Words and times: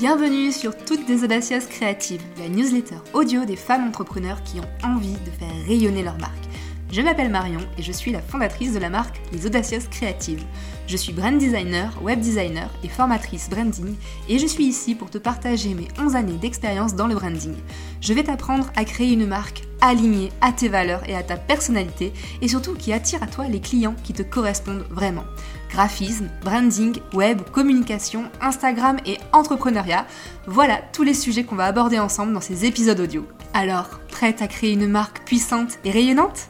Bienvenue 0.00 0.52
sur 0.52 0.76
Toutes 0.76 1.06
des 1.06 1.24
Audacieuses 1.24 1.66
Créatives, 1.66 2.22
la 2.38 2.48
newsletter 2.48 2.98
audio 3.14 3.44
des 3.44 3.56
femmes 3.56 3.88
entrepreneurs 3.88 4.44
qui 4.44 4.60
ont 4.60 4.86
envie 4.88 5.16
de 5.26 5.30
faire 5.40 5.66
rayonner 5.66 6.04
leur 6.04 6.16
marque. 6.18 6.44
Je 6.92 7.00
m'appelle 7.00 7.32
Marion 7.32 7.58
et 7.76 7.82
je 7.82 7.90
suis 7.90 8.12
la 8.12 8.22
fondatrice 8.22 8.72
de 8.72 8.78
la 8.78 8.90
marque 8.90 9.20
Les 9.32 9.44
Audacieuses 9.44 9.88
Créatives. 9.88 10.44
Je 10.86 10.96
suis 10.96 11.12
brand 11.12 11.36
designer, 11.36 11.92
web 12.00 12.20
designer 12.20 12.70
et 12.84 12.88
formatrice 12.88 13.50
branding 13.50 13.96
et 14.28 14.38
je 14.38 14.46
suis 14.46 14.66
ici 14.66 14.94
pour 14.94 15.10
te 15.10 15.18
partager 15.18 15.74
mes 15.74 15.88
11 15.98 16.14
années 16.14 16.38
d'expérience 16.38 16.94
dans 16.94 17.08
le 17.08 17.16
branding. 17.16 17.56
Je 18.00 18.14
vais 18.14 18.22
t'apprendre 18.22 18.70
à 18.76 18.84
créer 18.84 19.14
une 19.14 19.26
marque 19.26 19.64
alignée 19.80 20.30
à 20.40 20.52
tes 20.52 20.68
valeurs 20.68 21.02
et 21.08 21.16
à 21.16 21.24
ta 21.24 21.36
personnalité 21.36 22.12
et 22.40 22.46
surtout 22.46 22.74
qui 22.74 22.92
attire 22.92 23.24
à 23.24 23.26
toi 23.26 23.48
les 23.48 23.60
clients 23.60 23.96
qui 24.04 24.12
te 24.12 24.22
correspondent 24.22 24.86
vraiment. 24.90 25.24
Graphisme, 25.68 26.28
branding, 26.42 26.98
web, 27.12 27.42
communication, 27.52 28.24
Instagram 28.40 28.96
et 29.06 29.18
entrepreneuriat, 29.32 30.06
voilà 30.46 30.80
tous 30.92 31.02
les 31.02 31.14
sujets 31.14 31.44
qu'on 31.44 31.56
va 31.56 31.66
aborder 31.66 31.98
ensemble 31.98 32.32
dans 32.32 32.40
ces 32.40 32.64
épisodes 32.64 33.00
audio. 33.00 33.26
Alors, 33.54 34.00
prête 34.08 34.42
à 34.42 34.48
créer 34.48 34.72
une 34.72 34.88
marque 34.88 35.24
puissante 35.24 35.78
et 35.84 35.90
rayonnante? 35.90 36.48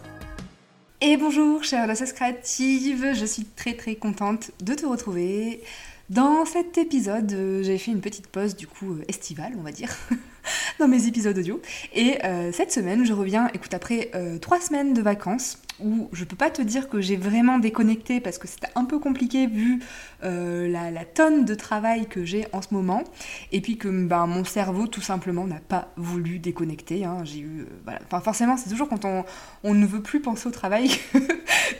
Et 1.00 1.16
bonjour 1.16 1.62
chère 1.62 1.84
audacieuses 1.84 2.12
créative, 2.12 3.12
je 3.14 3.24
suis 3.24 3.44
très 3.44 3.74
très 3.74 3.94
contente 3.94 4.50
de 4.62 4.74
te 4.74 4.84
retrouver. 4.84 5.62
Dans 6.10 6.46
cet 6.46 6.78
épisode, 6.78 7.30
euh, 7.34 7.62
j'ai 7.62 7.76
fait 7.76 7.90
une 7.90 8.00
petite 8.00 8.28
pause 8.28 8.56
du 8.56 8.66
coup 8.66 8.94
euh, 8.94 9.04
estivale, 9.08 9.52
on 9.58 9.62
va 9.62 9.72
dire, 9.72 9.94
dans 10.78 10.88
mes 10.88 11.06
épisodes 11.06 11.36
audio. 11.36 11.60
Et 11.92 12.24
euh, 12.24 12.50
cette 12.50 12.72
semaine, 12.72 13.04
je 13.04 13.12
reviens, 13.12 13.48
écoute, 13.52 13.74
après 13.74 14.10
trois 14.40 14.60
semaines 14.60 14.94
de 14.94 15.02
vacances, 15.02 15.58
où 15.80 16.08
je 16.12 16.24
peux 16.24 16.36
pas 16.36 16.50
te 16.50 16.62
dire 16.62 16.88
que 16.88 17.00
j'ai 17.00 17.16
vraiment 17.16 17.58
déconnecté 17.58 18.20
parce 18.20 18.38
que 18.38 18.48
c'était 18.48 18.68
un 18.74 18.84
peu 18.84 18.98
compliqué 18.98 19.46
vu 19.46 19.82
euh, 20.24 20.68
la, 20.68 21.04
tonne 21.04 21.44
de 21.44 21.54
travail 21.54 22.06
que 22.06 22.24
j'ai 22.24 22.46
en 22.52 22.62
ce 22.62 22.72
moment 22.72 23.04
et 23.52 23.60
puis 23.60 23.76
que 23.76 23.88
ben, 23.88 24.26
mon 24.26 24.44
cerveau 24.44 24.86
tout 24.86 25.00
simplement 25.00 25.46
n'a 25.46 25.60
pas 25.60 25.92
voulu 25.96 26.38
déconnecter. 26.38 27.04
Hein. 27.04 27.18
J'ai 27.24 27.40
eu, 27.40 27.66
euh, 27.88 27.92
enfin, 28.06 28.20
forcément 28.20 28.56
c'est 28.56 28.70
toujours 28.70 28.88
quand 28.88 29.04
on, 29.04 29.24
on, 29.64 29.74
ne 29.74 29.86
veut 29.86 30.02
plus 30.02 30.20
penser 30.20 30.48
au 30.48 30.52
travail 30.52 30.90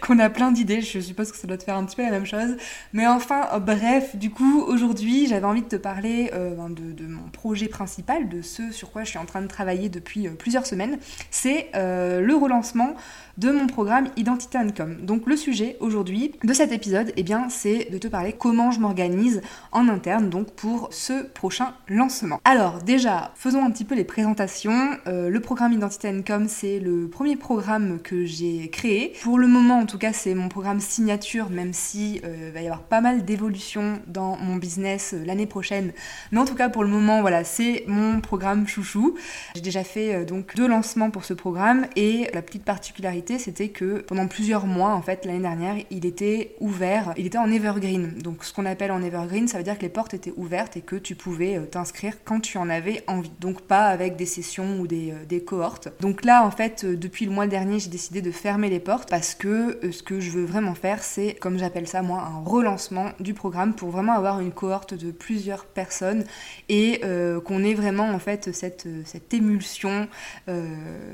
qu'on 0.08 0.18
a 0.18 0.30
plein 0.30 0.50
d'idées. 0.50 0.80
Je 0.80 0.98
suppose 0.98 1.30
que 1.30 1.38
ça 1.38 1.46
doit 1.46 1.58
te 1.58 1.64
faire 1.64 1.76
un 1.76 1.84
petit 1.84 1.96
peu 1.96 2.02
la 2.02 2.10
même 2.10 2.26
chose. 2.26 2.56
Mais 2.92 3.06
enfin 3.06 3.46
euh, 3.52 3.58
bref, 3.60 4.16
du 4.16 4.30
coup 4.30 4.62
aujourd'hui 4.66 5.26
j'avais 5.26 5.46
envie 5.46 5.62
de 5.62 5.68
te 5.68 5.76
parler 5.76 6.30
ben, 6.32 6.70
de, 6.70 7.06
mon 7.06 7.28
projet 7.30 7.68
principal, 7.68 8.28
de 8.28 8.42
ce 8.42 8.70
sur 8.72 8.90
quoi 8.90 9.04
je 9.04 9.10
suis 9.10 9.18
en 9.18 9.26
train 9.26 9.42
de 9.42 9.46
travailler 9.46 9.88
depuis 9.88 10.28
plusieurs 10.28 10.66
semaines. 10.66 10.98
C'est 11.30 11.68
le 11.74 12.34
relancement 12.34 12.96
de 13.38 13.52
mon 13.52 13.68
programme 13.68 14.08
Identité 14.16 14.58
Income. 14.58 14.96
Donc 15.02 15.26
le 15.26 15.36
sujet 15.36 15.76
aujourd'hui 15.80 16.32
de 16.42 16.52
cet 16.52 16.72
épisode, 16.72 17.12
eh 17.16 17.22
bien, 17.22 17.48
c'est 17.48 17.88
de 17.90 17.96
te 17.96 18.08
parler 18.08 18.32
comment 18.32 18.72
je 18.72 18.80
m'organise 18.80 19.42
en 19.70 19.88
interne 19.88 20.28
donc 20.28 20.50
pour 20.50 20.88
ce 20.90 21.22
prochain 21.22 21.72
lancement. 21.88 22.40
Alors 22.44 22.82
déjà, 22.82 23.32
faisons 23.36 23.64
un 23.64 23.70
petit 23.70 23.84
peu 23.84 23.94
les 23.94 24.04
présentations. 24.04 24.90
Euh, 25.06 25.30
le 25.30 25.40
programme 25.40 25.72
Identité 25.72 26.08
Income, 26.08 26.48
c'est 26.48 26.80
le 26.80 27.08
premier 27.08 27.36
programme 27.36 28.00
que 28.00 28.24
j'ai 28.24 28.68
créé. 28.70 29.12
Pour 29.22 29.38
le 29.38 29.46
moment, 29.46 29.78
en 29.78 29.86
tout 29.86 29.97
cas, 29.98 30.12
c'est 30.12 30.34
mon 30.34 30.48
programme 30.48 30.80
signature, 30.80 31.50
même 31.50 31.72
si 31.72 32.20
euh, 32.24 32.48
il 32.48 32.52
va 32.52 32.60
y 32.60 32.66
avoir 32.66 32.82
pas 32.82 33.00
mal 33.00 33.24
d'évolutions 33.24 34.00
dans 34.06 34.36
mon 34.36 34.56
business 34.56 35.14
euh, 35.14 35.24
l'année 35.24 35.46
prochaine. 35.46 35.92
Mais 36.32 36.38
en 36.38 36.44
tout 36.44 36.54
cas, 36.54 36.68
pour 36.68 36.84
le 36.84 36.90
moment, 36.90 37.20
voilà, 37.20 37.44
c'est 37.44 37.84
mon 37.86 38.20
programme 38.20 38.66
chouchou. 38.66 39.16
J'ai 39.54 39.60
déjà 39.60 39.84
fait 39.84 40.24
donc 40.24 40.54
deux 40.54 40.66
lancements 40.66 41.10
pour 41.10 41.24
ce 41.24 41.34
programme 41.34 41.86
et 41.96 42.30
la 42.32 42.42
petite 42.42 42.64
particularité 42.64 43.38
c'était 43.38 43.68
que 43.68 44.00
pendant 44.00 44.26
plusieurs 44.26 44.66
mois, 44.66 44.94
en 44.94 45.02
fait, 45.02 45.24
l'année 45.24 45.40
dernière, 45.40 45.76
il 45.90 46.06
était 46.06 46.54
ouvert, 46.60 47.12
il 47.16 47.26
était 47.26 47.38
en 47.38 47.50
evergreen. 47.50 48.18
Donc, 48.22 48.44
ce 48.44 48.52
qu'on 48.52 48.66
appelle 48.66 48.92
en 48.92 49.02
evergreen, 49.02 49.48
ça 49.48 49.58
veut 49.58 49.64
dire 49.64 49.76
que 49.76 49.82
les 49.82 49.88
portes 49.88 50.14
étaient 50.14 50.32
ouvertes 50.36 50.76
et 50.76 50.80
que 50.80 50.96
tu 50.96 51.14
pouvais 51.14 51.56
euh, 51.56 51.66
t'inscrire 51.66 52.14
quand 52.24 52.40
tu 52.40 52.58
en 52.58 52.68
avais 52.68 53.02
envie. 53.06 53.30
Donc, 53.40 53.62
pas 53.62 53.86
avec 53.86 54.16
des 54.16 54.26
sessions 54.26 54.80
ou 54.80 54.86
des, 54.86 55.12
euh, 55.12 55.40
cohortes. 55.40 55.88
Donc 56.00 56.24
là, 56.24 56.44
en 56.44 56.50
fait, 56.50 56.84
euh, 56.84 56.96
depuis 56.96 57.24
le 57.24 57.30
mois 57.30 57.46
dernier, 57.46 57.78
j'ai 57.78 57.90
décidé 57.90 58.22
de 58.22 58.30
fermer 58.30 58.70
les 58.70 58.80
portes 58.80 59.08
parce 59.08 59.34
que 59.34 59.78
ce 59.90 60.02
que 60.02 60.20
je 60.20 60.30
veux 60.30 60.44
vraiment 60.44 60.74
faire, 60.74 61.02
c'est, 61.02 61.34
comme 61.34 61.58
j'appelle 61.58 61.86
ça 61.86 62.02
moi, 62.02 62.20
un 62.20 62.42
relancement 62.44 63.10
du 63.20 63.34
programme 63.34 63.74
pour 63.74 63.90
vraiment 63.90 64.12
avoir 64.12 64.40
une 64.40 64.52
cohorte 64.52 64.94
de 64.94 65.10
plusieurs 65.10 65.64
personnes 65.64 66.24
et 66.68 67.00
qu'on 67.44 67.64
ait 67.64 67.74
vraiment 67.74 68.08
en 68.10 68.18
fait 68.18 68.52
cette, 68.52 68.86
cette 69.04 69.32
émulsion, 69.32 70.08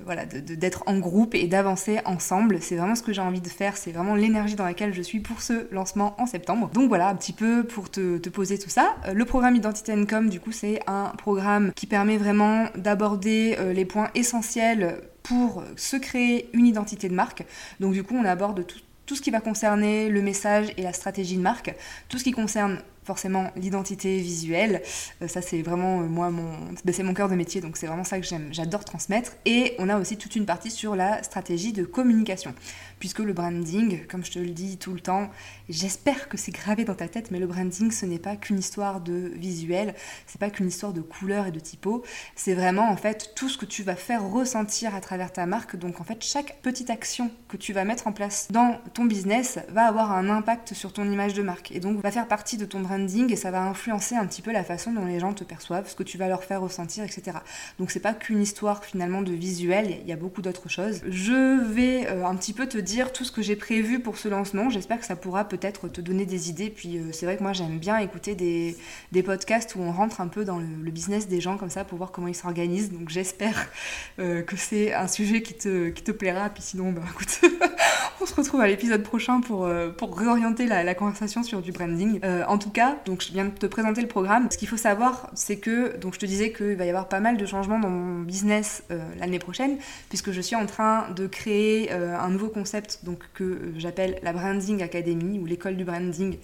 voilà, 0.04 0.26
d'être 0.26 0.82
en 0.86 0.98
groupe 0.98 1.34
et 1.34 1.46
d'avancer 1.46 2.00
ensemble. 2.04 2.58
C'est 2.60 2.76
vraiment 2.76 2.94
ce 2.94 3.02
que 3.02 3.12
j'ai 3.12 3.20
envie 3.20 3.40
de 3.40 3.48
faire, 3.48 3.76
c'est 3.76 3.92
vraiment 3.92 4.14
l'énergie 4.14 4.54
dans 4.54 4.64
laquelle 4.64 4.94
je 4.94 5.02
suis 5.02 5.20
pour 5.20 5.40
ce 5.40 5.72
lancement 5.72 6.14
en 6.18 6.26
septembre. 6.26 6.70
Donc 6.72 6.88
voilà, 6.88 7.08
un 7.08 7.14
petit 7.14 7.32
peu 7.32 7.64
pour 7.64 7.90
te, 7.90 8.28
poser 8.28 8.58
tout 8.58 8.70
ça. 8.70 8.96
Euh, 9.06 9.14
le 9.14 9.24
programme 9.24 9.56
Identité 9.56 9.92
Income, 9.92 10.28
du 10.28 10.40
coup, 10.40 10.52
c'est 10.52 10.80
un 10.86 11.12
programme 11.16 11.72
qui 11.74 11.86
permet 11.86 12.16
vraiment 12.16 12.66
d'aborder 12.76 13.56
euh, 13.58 13.72
les 13.72 13.84
points 13.84 14.10
essentiels 14.14 15.00
pour 15.24 15.64
se 15.76 15.96
créer 15.96 16.48
une 16.52 16.66
identité 16.66 17.08
de 17.08 17.14
marque. 17.14 17.44
Donc 17.80 17.94
du 17.94 18.04
coup, 18.04 18.14
on 18.14 18.24
aborde 18.24 18.64
tout, 18.64 18.78
tout 19.06 19.16
ce 19.16 19.22
qui 19.22 19.30
va 19.30 19.40
concerner 19.40 20.08
le 20.08 20.22
message 20.22 20.68
et 20.76 20.82
la 20.82 20.92
stratégie 20.92 21.36
de 21.36 21.42
marque, 21.42 21.74
tout 22.08 22.18
ce 22.18 22.24
qui 22.24 22.30
concerne 22.30 22.78
forcément 23.04 23.50
l'identité 23.56 24.18
visuelle. 24.18 24.82
Euh, 25.22 25.28
ça, 25.28 25.42
c'est 25.42 25.62
vraiment 25.62 26.00
euh, 26.00 26.06
moi, 26.06 26.30
mon, 26.30 26.52
ben, 26.84 26.94
c'est 26.94 27.02
mon 27.02 27.14
cœur 27.14 27.28
de 27.28 27.34
métier, 27.34 27.60
donc 27.60 27.76
c'est 27.76 27.86
vraiment 27.86 28.04
ça 28.04 28.18
que 28.18 28.26
j'aime, 28.26 28.48
j'adore 28.52 28.84
transmettre. 28.84 29.32
Et 29.44 29.74
on 29.78 29.88
a 29.88 29.98
aussi 29.98 30.16
toute 30.16 30.36
une 30.36 30.46
partie 30.46 30.70
sur 30.70 30.96
la 30.96 31.22
stratégie 31.22 31.72
de 31.72 31.84
communication, 31.84 32.54
puisque 33.04 33.18
le 33.18 33.34
branding, 33.34 34.06
comme 34.06 34.24
je 34.24 34.30
te 34.30 34.38
le 34.38 34.48
dis 34.48 34.78
tout 34.78 34.94
le 34.94 35.00
temps, 35.00 35.30
j'espère 35.68 36.30
que 36.30 36.38
c'est 36.38 36.52
gravé 36.52 36.86
dans 36.86 36.94
ta 36.94 37.06
tête, 37.06 37.30
mais 37.30 37.38
le 37.38 37.46
branding, 37.46 37.90
ce 37.90 38.06
n'est 38.06 38.18
pas 38.18 38.34
qu'une 38.34 38.58
histoire 38.58 39.02
de 39.02 39.30
visuel, 39.34 39.94
c'est 40.26 40.40
pas 40.40 40.48
qu'une 40.48 40.68
histoire 40.68 40.94
de 40.94 41.02
couleurs 41.02 41.46
et 41.46 41.50
de 41.50 41.60
typos, 41.60 42.02
c'est 42.34 42.54
vraiment 42.54 42.88
en 42.90 42.96
fait 42.96 43.32
tout 43.36 43.50
ce 43.50 43.58
que 43.58 43.66
tu 43.66 43.82
vas 43.82 43.94
faire 43.94 44.26
ressentir 44.26 44.94
à 44.94 45.02
travers 45.02 45.34
ta 45.34 45.44
marque. 45.44 45.76
Donc 45.76 46.00
en 46.00 46.04
fait, 46.04 46.24
chaque 46.24 46.62
petite 46.62 46.88
action 46.88 47.30
que 47.46 47.58
tu 47.58 47.74
vas 47.74 47.84
mettre 47.84 48.06
en 48.06 48.12
place 48.12 48.48
dans 48.50 48.80
ton 48.94 49.04
business 49.04 49.58
va 49.68 49.84
avoir 49.84 50.10
un 50.12 50.30
impact 50.30 50.72
sur 50.72 50.94
ton 50.94 51.04
image 51.04 51.34
de 51.34 51.42
marque 51.42 51.72
et 51.72 51.80
donc 51.80 52.00
va 52.00 52.10
faire 52.10 52.26
partie 52.26 52.56
de 52.56 52.64
ton 52.64 52.80
branding 52.80 53.30
et 53.30 53.36
ça 53.36 53.50
va 53.50 53.64
influencer 53.64 54.14
un 54.14 54.26
petit 54.26 54.40
peu 54.40 54.50
la 54.50 54.64
façon 54.64 54.94
dont 54.94 55.04
les 55.04 55.20
gens 55.20 55.34
te 55.34 55.44
perçoivent, 55.44 55.90
ce 55.90 55.94
que 55.94 56.04
tu 56.04 56.16
vas 56.16 56.28
leur 56.28 56.42
faire 56.42 56.62
ressentir, 56.62 57.04
etc. 57.04 57.36
Donc 57.78 57.90
c'est 57.90 58.00
pas 58.00 58.14
qu'une 58.14 58.40
histoire 58.40 58.82
finalement 58.82 59.20
de 59.20 59.32
visuel, 59.32 59.98
il 60.00 60.08
y 60.08 60.12
a 60.12 60.16
beaucoup 60.16 60.40
d'autres 60.40 60.70
choses. 60.70 61.02
Je 61.06 61.60
vais 61.70 62.06
euh, 62.06 62.24
un 62.24 62.34
petit 62.36 62.54
peu 62.54 62.66
te 62.66 62.78
dire 62.78 62.93
tout 63.12 63.24
ce 63.24 63.32
que 63.32 63.42
j'ai 63.42 63.56
prévu 63.56 64.00
pour 64.00 64.16
ce 64.16 64.28
lancement, 64.28 64.70
j'espère 64.70 65.00
que 65.00 65.06
ça 65.06 65.16
pourra 65.16 65.44
peut-être 65.44 65.88
te 65.88 66.00
donner 66.00 66.26
des 66.26 66.50
idées, 66.50 66.70
puis 66.70 66.98
euh, 66.98 67.10
c'est 67.12 67.26
vrai 67.26 67.36
que 67.36 67.42
moi 67.42 67.52
j'aime 67.52 67.78
bien 67.78 67.98
écouter 67.98 68.34
des, 68.34 68.76
podcasts 69.22 69.74
où 69.74 69.80
on 69.80 69.90
rentre 69.90 70.20
un 70.20 70.28
peu 70.28 70.44
dans 70.44 70.58
le, 70.58 70.90
business 70.90 71.26
des 71.26 71.40
gens 71.40 71.56
comme 71.56 71.70
ça 71.70 71.82
pour 71.82 71.98
voir 71.98 72.12
comment 72.12 72.28
ils 72.28 72.34
s'organisent, 72.34 72.92
donc 72.92 73.08
j'espère 73.08 73.68
euh, 74.18 74.42
que 74.42 74.56
c'est 74.56 74.94
un 74.94 75.08
sujet 75.08 75.42
qui 75.42 75.54
te, 75.54 76.12
plaira, 76.12 76.48
puis 76.50 76.62
sinon 76.62 76.92
bah 76.92 77.02
écoute, 77.10 77.40
on 78.20 78.26
se 78.26 78.34
retrouve 78.34 78.60
à 78.60 78.68
l'épisode 78.68 79.02
prochain 79.02 79.40
pour, 79.40 79.68
pour 79.98 80.16
réorienter 80.16 80.66
la, 80.66 80.84
la, 80.84 80.94
conversation 80.94 81.42
sur 81.42 81.60
du 81.62 81.72
branding. 81.72 82.20
en 82.46 82.58
tout 82.58 82.70
cas, 82.70 82.96
donc 83.04 83.22
je 83.22 83.32
viens 83.32 83.46
de 83.46 83.50
te 83.50 83.66
présenter 83.66 84.00
le 84.00 84.08
programme. 84.08 84.48
Ce 84.50 84.58
qu'il 84.58 84.68
faut 84.68 84.76
savoir, 84.76 85.30
c'est 85.34 85.56
que, 85.56 85.96
donc 85.96 86.14
je 86.14 86.20
te 86.20 86.26
disais 86.26 86.52
qu'il 86.52 86.76
va 86.76 86.84
y 86.84 86.88
avoir 86.88 87.08
pas 87.08 87.20
mal 87.20 87.36
de 87.36 87.46
changements 87.46 87.78
dans 87.78 87.90
mon 87.90 88.20
business 88.22 88.84
euh, 88.90 88.98
l'année 89.18 89.38
prochaine, 89.38 89.78
puisque 90.08 90.32
je 90.32 90.40
suis 90.40 90.56
en 90.56 90.66
train 90.66 91.10
de 91.10 91.26
créer 91.26 91.92
euh, 91.92 92.16
un 92.18 92.28
nouveau 92.30 92.48
concept 92.48 92.73
donc, 93.02 93.22
que 93.34 93.44
euh, 93.44 93.72
j'appelle 93.78 94.18
la 94.22 94.32
Branding 94.32 94.82
Academy 94.82 95.38
ou 95.38 95.46
l'école 95.46 95.76
du 95.76 95.84
branding 95.84 96.38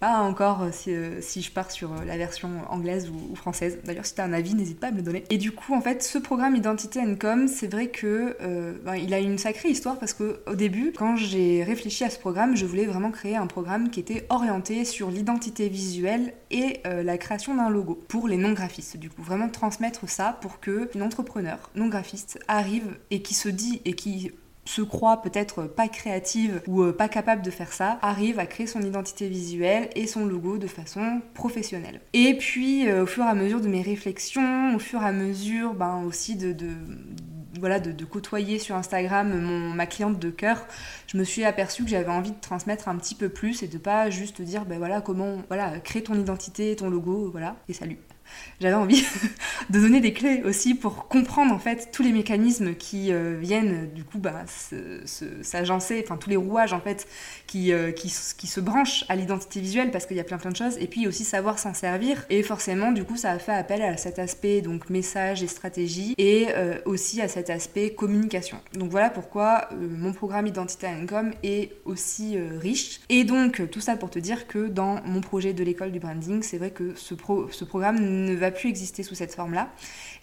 pas 0.00 0.18
encore 0.18 0.62
euh, 0.62 0.70
euh, 0.88 1.18
si, 1.20 1.40
je 1.40 1.52
pars 1.52 1.70
sur 1.70 1.90
la 2.04 2.16
version 2.16 2.50
anglaise 2.68 3.10
ou, 3.10 3.34
française. 3.36 3.78
D'ailleurs, 3.84 4.04
si 4.04 4.14
tu 4.14 4.20
as 4.20 4.24
un 4.24 4.32
avis, 4.32 4.54
n'hésite 4.54 4.80
pas 4.80 4.88
à 4.88 4.90
me 4.90 4.96
le 4.96 5.02
donner. 5.02 5.24
Et 5.30 5.38
du 5.38 5.52
coup, 5.52 5.72
en 5.72 5.80
fait, 5.80 6.02
ce 6.02 6.18
programme 6.18 6.56
Identité 6.56 7.00
Com, 7.18 7.48
c'est 7.48 7.68
vrai 7.68 7.86
que 7.88 8.36
ben, 8.84 8.96
il 8.96 9.14
a 9.14 9.20
une 9.20 9.38
sacrée 9.38 9.68
histoire 9.68 9.98
parce 9.98 10.12
que 10.12 10.40
au 10.46 10.56
début, 10.56 10.92
quand 10.92 11.16
j'ai 11.16 11.62
réfléchi 11.62 12.04
à 12.04 12.10
ce 12.10 12.18
programme, 12.18 12.56
je 12.56 12.66
voulais 12.66 12.86
vraiment 12.86 13.12
créer 13.12 13.36
un 13.36 13.46
programme 13.46 13.88
qui 13.88 14.00
était 14.00 14.26
orienté 14.30 14.84
sur 14.84 15.10
l'identité 15.10 15.68
visuelle 15.68 16.34
et 16.50 16.82
la 16.84 17.16
création 17.16 17.54
d'un 17.54 17.70
logo 17.70 17.94
pour 18.08 18.28
les 18.28 18.36
non-graphistes. 18.36 18.96
Du 18.96 19.10
coup, 19.10 19.22
vraiment 19.22 19.48
transmettre 19.48 20.08
ça 20.08 20.36
pour 20.40 20.60
que 20.60 20.90
une 20.94 21.02
entrepreneur 21.02 21.70
non 21.76 21.86
graphiste 21.86 22.38
arrive 22.48 22.98
et 23.10 23.22
qui 23.22 23.34
se 23.34 23.48
dit 23.48 23.80
et 23.84 23.94
qui 23.94 24.32
se 24.64 24.82
croit 24.82 25.22
peut-être 25.22 25.64
pas 25.64 25.88
créative 25.88 26.62
ou 26.66 26.82
euh, 26.82 26.92
pas 26.92 27.08
capable 27.08 27.42
de 27.42 27.50
faire 27.50 27.72
ça, 27.72 27.98
arrive 28.02 28.38
à 28.38 28.46
créer 28.46 28.66
son 28.66 28.80
identité 28.80 29.28
visuelle 29.28 29.90
et 29.94 30.06
son 30.06 30.24
logo 30.24 30.58
de 30.58 30.66
façon 30.66 31.20
professionnelle. 31.34 32.00
Et 32.12 32.36
puis 32.38 32.88
euh, 32.88 33.02
au 33.02 33.06
fur 33.06 33.24
et 33.24 33.28
à 33.28 33.34
mesure 33.34 33.60
de 33.60 33.68
mes 33.68 33.82
réflexions, 33.82 34.74
au 34.74 34.78
fur 34.78 35.02
et 35.02 35.06
à 35.06 35.12
mesure 35.12 35.74
ben, 35.74 36.02
aussi 36.06 36.36
de, 36.36 36.54
voilà, 37.60 37.78
de, 37.78 38.04
côtoyer 38.04 38.58
sur 38.58 38.76
Instagram 38.76 39.74
ma 39.74 39.86
cliente 39.86 40.18
de 40.18 40.30
cœur, 40.30 40.66
je 41.06 41.18
me 41.18 41.24
suis 41.24 41.44
aperçue 41.44 41.84
que 41.84 41.90
j'avais 41.90 42.10
envie 42.10 42.32
de 42.32 42.40
transmettre 42.40 42.88
un 42.88 42.96
petit 42.96 43.14
peu 43.14 43.28
plus 43.28 43.62
et 43.62 43.68
de 43.68 43.78
pas 43.78 44.10
juste 44.10 44.40
dire 44.40 44.64
ben 44.64 44.78
voilà 44.78 45.00
comment 45.00 45.38
voilà 45.48 45.78
créer 45.80 46.02
ton 46.02 46.14
identité, 46.14 46.76
ton 46.76 46.88
logo, 46.88 47.30
voilà 47.30 47.56
et 47.68 47.72
salut. 47.72 47.98
J'avais 48.60 48.74
envie 48.74 49.04
de 49.70 49.80
donner 49.80 50.00
des 50.00 50.12
clés 50.12 50.42
aussi 50.44 50.74
pour 50.74 51.08
comprendre 51.08 51.52
en 51.52 51.58
fait 51.58 51.90
tous 51.92 52.02
les 52.02 52.12
mécanismes 52.12 52.74
qui 52.74 53.12
euh, 53.12 53.36
viennent 53.40 53.90
du 53.92 54.04
coup 54.04 54.18
bah, 54.18 54.44
s'agencer, 55.42 56.02
enfin 56.04 56.16
tous 56.16 56.30
les 56.30 56.36
rouages 56.36 56.72
en 56.72 56.80
fait 56.80 57.06
qui, 57.46 57.72
euh, 57.72 57.92
qui, 57.92 58.12
qui, 58.36 58.46
se 58.46 58.60
branchent 58.60 59.04
à 59.08 59.16
l'identité 59.16 59.60
visuelle 59.60 59.90
parce 59.90 60.06
qu'il 60.06 60.16
y 60.16 60.20
a 60.20 60.24
plein 60.24 60.38
plein 60.38 60.50
de 60.50 60.56
choses. 60.56 60.76
Et 60.78 60.86
puis 60.86 61.06
aussi 61.06 61.24
savoir 61.24 61.58
s'en 61.58 61.74
servir. 61.74 62.24
Et 62.30 62.42
forcément 62.42 62.92
du 62.92 63.04
coup 63.04 63.16
ça 63.16 63.30
a 63.30 63.38
fait 63.38 63.52
appel 63.52 63.82
à 63.82 63.96
cet 63.96 64.18
aspect 64.18 64.60
donc 64.60 64.90
message 64.90 65.42
et 65.42 65.46
stratégie 65.46 66.14
et 66.18 66.46
euh, 66.50 66.78
aussi 66.84 67.20
à 67.20 67.28
cet 67.28 67.50
aspect 67.50 67.90
communication. 67.90 68.58
Donc 68.74 68.90
voilà 68.90 69.10
pourquoi 69.10 69.68
mon 69.78 70.12
programme 70.12 70.46
Identité 70.46 70.86
Income 70.86 71.32
est 71.42 71.72
aussi 71.84 72.38
riche. 72.38 73.00
Et 73.08 73.24
donc 73.24 73.62
tout 73.70 73.80
ça 73.80 73.96
pour 73.96 74.10
te 74.10 74.18
dire 74.18 74.46
que 74.46 74.68
dans 74.68 75.02
mon 75.04 75.20
projet 75.20 75.52
de 75.52 75.64
l'école 75.64 75.92
du 75.92 75.98
branding 75.98 76.42
c'est 76.42 76.58
vrai 76.58 76.70
que 76.70 76.94
ce, 76.94 77.14
pro, 77.14 77.48
ce 77.50 77.64
programme 77.64 77.98
ne 78.14 78.34
va 78.34 78.50
plus 78.50 78.68
exister 78.68 79.02
sous 79.02 79.14
cette 79.14 79.34
forme-là. 79.34 79.68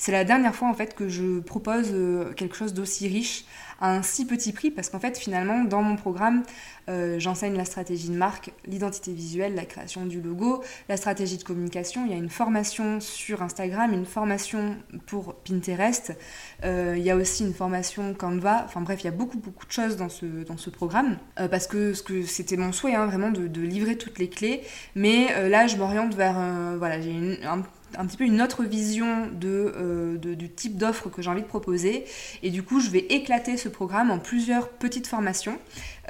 C'est 0.02 0.12
la 0.12 0.24
dernière 0.24 0.56
fois 0.56 0.68
en 0.68 0.74
fait 0.74 0.96
que 0.96 1.10
je 1.10 1.42
propose 1.42 1.90
euh, 1.94 2.34
quelque 2.34 2.56
chose 2.56 2.74
d'aussi 2.74 3.08
riche 3.08 3.46
à 3.80 3.92
un 3.94 4.02
si 4.02 4.26
petit 4.26 4.52
prix 4.52 4.72
parce 4.72 4.90
qu'en 4.90 5.00
fait 5.00 5.16
finalement 5.16 5.64
dans 5.64 5.84
mon 5.84 5.96
programme 5.96 6.42
euh, 6.90 7.20
j'enseigne 7.20 7.56
la 7.56 7.66
stratégie 7.66 8.10
de 8.10 8.16
marque, 8.16 8.52
l'identité 8.66 9.14
visuelle, 9.14 9.54
la 9.54 9.64
création 9.64 10.08
du 10.08 10.20
logo, 10.20 10.64
la 10.90 10.98
stratégie 10.98 11.38
de 11.38 11.44
communication. 11.44 12.04
Il 12.08 12.12
y 12.12 12.16
a 12.16 12.18
une 12.18 12.32
formation 12.32 13.00
sur 13.00 13.44
Instagram, 13.44 13.94
une 13.94 14.08
formation 14.08 14.76
pour 15.06 15.36
Pinterest. 15.36 16.18
Euh, 16.64 16.96
il 16.98 17.04
y 17.04 17.12
a 17.12 17.16
aussi 17.16 17.46
une 17.46 17.54
formation 17.54 18.16
Canva. 18.16 18.64
Enfin 18.66 18.82
bref, 18.82 19.02
il 19.02 19.06
y 19.06 19.08
a 19.08 19.12
beaucoup 19.12 19.38
beaucoup 19.38 19.68
de 19.68 19.72
choses 19.72 19.98
dans 19.98 20.10
ce, 20.10 20.26
dans 20.26 20.58
ce 20.58 20.72
programme 20.72 21.20
parce 21.36 21.68
que, 21.68 21.94
c'était 22.26 22.58
mon 22.58 22.72
souhait 22.72 22.96
hein, 22.96 23.06
vraiment 23.06 23.30
de, 23.30 23.48
de, 23.48 23.62
livrer 23.62 24.00
toutes 24.00 24.18
les 24.18 24.30
clés. 24.30 24.64
Mais 24.96 25.48
là 25.48 25.68
je 25.68 25.78
m'oriente 25.78 26.16
vers 26.16 26.38
voilà 26.80 27.00
j'ai 27.00 27.40
un 27.44 27.62
un 27.98 28.06
petit 28.06 28.18
peu 28.18 28.26
une 28.26 28.42
autre 28.42 28.64
vision 28.64 29.30
euh, 29.44 30.18
du 30.18 30.50
type 30.50 30.78
d'offre 30.78 31.10
que 31.10 31.22
j'ai 31.22 31.30
envie 31.30 31.42
de 31.42 31.48
proposer. 31.48 32.06
Et 32.44 32.50
du 32.50 32.64
coup, 32.64 32.80
je 32.80 32.90
vais 32.90 33.06
éclater 33.10 33.58
ce 33.58 33.70
programme 33.70 34.12
en 34.12 34.20
plusieurs 34.20 34.70
petites 34.70 35.08
formations. 35.08 35.58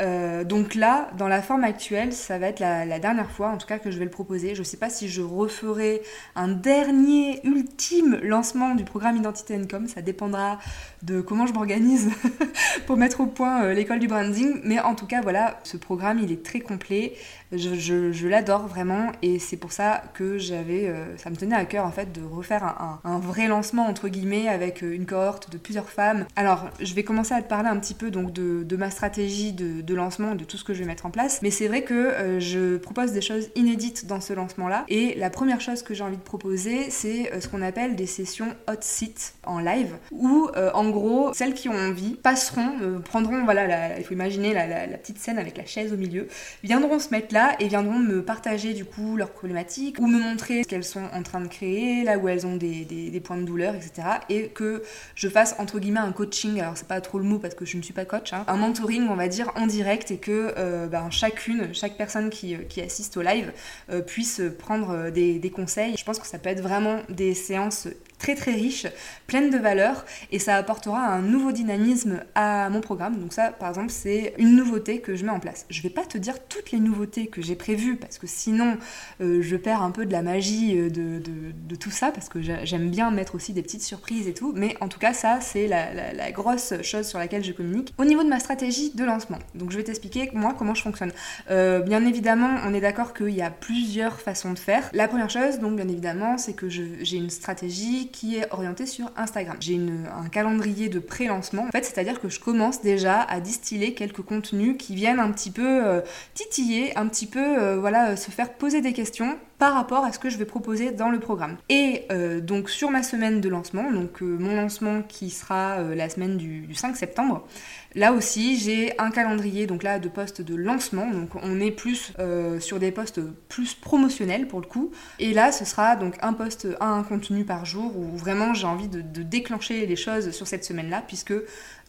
Euh, 0.02 0.44
donc 0.44 0.76
là, 0.76 1.10
dans 1.18 1.28
la 1.28 1.42
forme 1.42 1.64
actuelle, 1.64 2.12
ça 2.14 2.40
va 2.40 2.48
être 2.48 2.60
la, 2.60 3.00
dernière 3.00 3.30
fois, 3.30 3.50
en 3.50 3.58
tout 3.58 3.68
cas, 3.68 3.80
que 3.80 3.92
je 3.92 4.00
vais 4.00 4.06
le 4.06 4.12
proposer. 4.12 4.56
Je 4.56 4.60
ne 4.60 4.66
sais 4.66 4.78
pas 4.78 4.90
si 4.90 5.08
je 5.08 5.22
referai 5.22 6.02
un 6.36 6.48
dernier, 6.48 7.40
ultime 7.46 8.20
lancement 8.24 8.76
du 8.76 8.84
programme 8.84 9.18
Identité 9.18 9.56
Income. 9.56 9.88
Ça 9.88 10.02
dépendra 10.02 10.60
de 11.04 11.22
comment 11.22 11.46
je 11.46 11.54
m'organise 11.54 12.10
pour 12.88 12.98
mettre 12.98 13.22
au 13.22 13.28
point 13.28 13.64
euh, 13.64 13.74
l'école 13.74 14.00
du 14.00 14.08
branding. 14.08 14.62
Mais 14.64 14.80
en 14.80 14.96
tout 14.96 15.06
cas, 15.06 15.22
voilà, 15.22 15.60
ce 15.64 15.78
programme, 15.78 16.20
il 16.20 16.32
est 16.32 16.44
très 16.44 16.60
complet. 16.60 17.14
Je, 17.52 18.28
l'adore 18.28 18.68
vraiment 18.68 19.12
et 19.22 19.38
c'est 19.38 19.58
pour 19.58 19.74
ça 19.74 20.04
que 20.14 20.38
j'avais, 20.38 20.88
euh, 20.88 21.18
ça 21.18 21.30
me 21.30 21.36
tenait 21.36 21.56
à 21.56 21.66
cœur 21.66 21.86
en 21.86 21.92
fait 21.92 22.14
de 22.14 22.22
refaire 22.24 22.64
un, 23.04 23.20
vrai 23.20 23.48
lancement 23.48 23.88
entre 23.88 24.08
guillemets 24.08 24.48
avec 24.48 24.82
une 24.82 25.06
cohorte 25.06 25.52
de 25.52 25.58
plusieurs 25.58 25.90
femmes. 25.90 26.26
Alors, 26.38 26.70
je 26.80 26.94
vais 26.94 27.04
commencer 27.04 27.34
à 27.34 27.42
te 27.42 27.50
parler 27.50 27.68
un 27.68 27.78
petit 27.78 27.94
peu 27.94 28.10
donc 28.10 28.32
de, 28.32 28.76
ma 28.78 28.90
stratégie 28.90 29.52
de 29.52 29.91
lancement, 29.96 30.36
de 30.36 30.44
tout 30.44 30.58
ce 30.58 30.64
que 30.64 30.74
je 30.74 30.80
vais 30.80 30.86
mettre 30.86 31.06
en 31.06 31.12
place. 31.12 31.42
Mais 31.42 31.52
c'est 31.52 31.68
vrai 31.68 31.84
que 31.84 31.94
euh, 31.94 32.40
je 32.40 32.78
propose 32.78 33.12
des 33.12 33.22
choses 33.22 33.50
inédites 33.56 34.06
dans 34.06 34.22
ce 34.22 34.34
lancement-là. 34.34 34.86
Et 34.88 35.16
la 35.16 35.30
première 35.30 35.62
chose 35.62 35.84
que 35.84 35.94
j'ai 35.94 36.04
envie 36.04 36.18
de 36.18 36.22
proposer, 36.22 36.90
c'est 36.90 37.32
euh, 37.34 37.42
ce 37.42 37.48
qu'on 37.48 37.62
appelle 37.62 37.96
des 37.96 38.06
sessions 38.06 38.56
hot 38.68 38.82
seat 38.82 39.34
en 39.46 39.60
live, 39.60 39.96
où 40.12 40.50
euh, 40.56 40.72
en 40.74 40.90
gros, 40.90 41.34
celles 41.34 41.54
qui 41.54 41.70
ont 41.70 41.76
envie 41.76 42.16
passeront, 42.16 43.02
prendront, 43.04 43.44
voilà, 43.44 43.98
il 43.98 44.04
faut 44.04 44.14
imaginer 44.14 44.54
la, 44.54 44.88
petite 44.98 45.18
scène 45.18 45.40
avec 45.40 45.58
la 45.58 45.66
chaise 45.66 45.94
au 45.94 45.98
milieu, 45.98 46.28
viendront 46.64 47.00
se 47.00 47.10
mettre 47.10 47.34
là 47.34 47.56
et 47.60 47.68
viendront 47.68 47.98
me 47.98 48.24
partager 48.24 48.74
du 48.74 48.86
coup 48.86 49.18
leurs 49.18 49.32
problématiques 49.32 49.98
ou 50.00 50.08
me 50.08 50.20
montrer 50.20 50.64
ce 50.64 50.68
qu'elles 50.68 50.84
sont 50.84 51.04
en 51.14 51.24
train 51.24 51.42
de 51.42 51.48
créer, 51.48 52.04
là 52.04 52.18
où 52.18 52.28
elles 52.28 52.46
ont 52.46 52.56
des, 52.56 52.86
des, 52.86 53.20
points 53.20 53.38
de 53.38 53.44
douleur, 53.44 53.76
etc. 53.76 54.08
Et 54.30 54.50
que 54.50 54.84
je 55.16 55.28
fasse 55.28 55.56
entre 55.58 55.80
guillemets 55.80 56.00
un 56.00 56.12
coaching, 56.12 56.60
alors 56.60 56.78
c'est 56.78 56.88
pas 56.88 57.02
trop 57.02 57.18
le 57.18 57.26
mot 57.26 57.40
parce 57.40 57.56
que 57.56 57.66
je 57.66 57.78
ne 57.78 57.82
suis 57.82 57.94
pas 57.94 58.06
coach, 58.06 58.34
hein, 58.34 58.44
un 58.48 58.58
mentoring, 58.58 59.08
on 59.10 59.16
va 59.16 59.28
dire, 59.28 59.52
en 59.56 59.66
direct 59.72 60.12
et 60.12 60.18
que 60.18 60.54
euh, 60.58 60.88
ben, 60.88 61.10
chacune, 61.10 61.74
chaque 61.74 61.98
personne 61.98 62.30
qui, 62.30 62.58
qui 62.70 62.82
assiste 62.82 63.18
au 63.18 63.22
live 63.22 63.52
euh, 63.90 64.02
puisse 64.02 64.42
prendre 64.60 65.10
des, 65.10 65.40
des, 65.40 65.50
conseils. 65.50 65.96
Je 65.98 66.04
pense 66.04 66.20
que 66.20 66.28
ça 66.28 66.38
peut 66.38 66.50
être 66.50 66.62
vraiment 66.62 67.02
des 67.10 67.34
séances 67.34 67.88
très 68.22 68.36
très 68.36 68.52
riche, 68.52 68.86
pleine 69.26 69.50
de 69.50 69.58
valeur 69.58 70.06
et 70.32 70.38
ça 70.38 70.56
apportera 70.56 71.08
un 71.08 71.24
nouveau 71.24 71.52
dynamisme 71.52 72.20
à 72.36 72.70
mon 72.70 72.80
programme. 72.80 73.18
Donc 73.18 73.34
ça 73.34 73.52
par 73.52 73.70
exemple 73.70 73.90
c'est 73.90 74.36
une 74.38 74.56
nouveauté 74.56 75.00
que 75.00 75.16
je 75.16 75.26
mets 75.26 75.32
en 75.32 75.40
place. 75.40 75.66
Je 75.72 75.82
vais 75.82 75.90
pas 75.90 76.06
te 76.06 76.20
dire 76.20 76.36
toutes 76.48 76.72
les 76.72 76.80
nouveautés 76.80 77.28
que 77.28 77.42
j'ai 77.42 77.56
prévues 77.56 77.96
parce 77.96 78.20
que 78.20 78.28
sinon 78.28 78.78
euh, 79.22 79.42
je 79.42 79.56
perds 79.56 79.82
un 79.82 79.90
peu 79.90 80.06
de 80.06 80.12
la 80.12 80.22
magie 80.22 80.78
euh, 80.78 80.90
de, 80.90 81.20
de, 81.20 81.76
tout 81.76 81.90
ça 81.90 82.12
parce 82.12 82.30
que 82.30 82.40
j'aime 82.42 82.92
bien 82.92 83.10
mettre 83.10 83.34
aussi 83.34 83.54
des 83.54 83.64
petites 83.64 83.82
surprises 83.82 84.28
et 84.28 84.36
tout. 84.36 84.54
Mais 84.56 84.78
en 84.82 84.88
tout 84.88 85.00
cas 85.00 85.14
ça 85.14 85.40
c'est 85.42 85.68
la, 85.68 86.32
grosse 86.32 86.74
chose 86.84 87.08
sur 87.08 87.18
laquelle 87.18 87.44
je 87.44 87.54
communique. 87.54 87.94
Au 87.98 88.06
niveau 88.06 88.24
de 88.24 88.30
ma 88.30 88.40
stratégie 88.40 88.92
de 88.92 89.04
lancement, 89.04 89.40
donc 89.56 89.72
je 89.72 89.78
vais 89.78 89.84
t'expliquer 89.84 90.30
moi 90.34 90.54
comment 90.56 90.76
je 90.76 90.84
fonctionne. 90.84 91.12
Euh, 91.50 91.80
bien 91.80 92.06
évidemment 92.06 92.58
on 92.66 92.74
est 92.76 92.82
d'accord 92.82 93.16
qu'il 93.16 93.32
y 93.34 93.42
a 93.42 93.50
plusieurs 93.50 94.22
façons 94.22 94.54
de 94.54 94.60
faire. 94.60 94.92
La 94.94 95.08
première 95.08 95.32
chose 95.32 95.58
donc 95.58 95.76
bien 95.76 95.88
évidemment 95.88 96.38
c'est 96.38 96.54
que 96.54 96.70
j'ai 96.70 97.18
une 97.18 97.32
stratégie 97.32 98.11
qui 98.12 98.38
est 98.38 98.52
orienté 98.52 98.86
sur 98.86 99.12
Instagram. 99.16 99.58
J'ai 99.60 99.80
un 99.80 100.30
calendrier 100.30 100.90
de 100.90 101.00
pré-lancement, 101.00 101.64
en 101.64 101.72
fait, 101.72 101.86
c'est-à-dire 101.86 102.20
que 102.20 102.30
je 102.30 102.40
commence 102.40 102.82
déjà 102.82 103.22
à 103.22 103.40
distiller 103.40 103.94
quelques 103.94 104.22
contenus 104.22 104.76
qui 104.78 104.96
viennent 104.96 105.20
un 105.20 105.32
petit 105.32 105.52
peu 105.52 105.86
euh, 105.86 106.02
titiller, 106.34 106.98
un 106.98 107.08
petit 107.08 107.28
peu, 107.28 107.40
euh, 107.60 107.80
voilà, 107.80 108.16
se 108.16 108.32
faire 108.32 108.54
poser 108.54 108.82
des 108.82 108.94
questions 108.94 109.38
par 109.62 109.76
rapport 109.76 110.04
à 110.04 110.12
ce 110.12 110.18
que 110.18 110.32
je 110.32 110.40
vais 110.40 110.46
proposer 110.46 110.90
dans 110.90 111.10
le 111.10 111.20
programme. 111.20 111.56
Et 111.70 112.06
euh, 112.12 112.42
donc 112.42 112.68
sur 112.68 112.90
ma 112.90 113.04
semaine 113.04 113.42
de 113.42 113.48
lancement, 113.48 113.92
donc 113.92 114.22
mon 114.22 114.56
lancement 114.56 115.04
qui 115.04 115.30
sera 115.30 115.84
la 115.84 116.10
semaine 116.10 116.36
du, 116.36 116.62
du 116.62 116.74
5 116.74 116.98
septembre, 116.98 117.46
Là 117.94 118.14
aussi, 118.14 118.58
j'ai 118.58 118.98
un 119.00 119.12
calendrier 119.12 119.68
donc 119.68 119.84
là 119.84 120.00
de 120.00 120.08
postes 120.08 120.42
de 120.42 120.56
lancement, 120.56 121.12
donc 121.12 121.36
on 121.36 121.60
est 121.60 121.72
plus 121.72 122.14
euh, 122.20 122.62
sur 122.62 122.80
des 122.80 122.90
postes 122.90 123.20
plus 123.50 123.74
promotionnels 123.74 124.48
pour 124.48 124.62
le 124.62 124.66
coup. 124.66 124.92
Et 125.20 125.34
là, 125.34 125.52
ce 125.52 125.66
sera 125.66 125.98
donc 125.98 126.16
un 126.22 126.32
poste, 126.32 126.70
un 126.80 127.04
contenu 127.04 127.44
par 127.44 127.66
jour 127.66 127.98
où 127.98 128.16
vraiment 128.16 128.54
j'ai 128.54 128.66
envie 128.66 128.88
de, 128.88 129.02
déclencher 129.02 129.86
les 129.86 129.96
choses 129.98 130.32
sur 130.32 130.48
cette 130.48 130.64
semaine-là, 130.64 131.04
puisque 131.06 131.34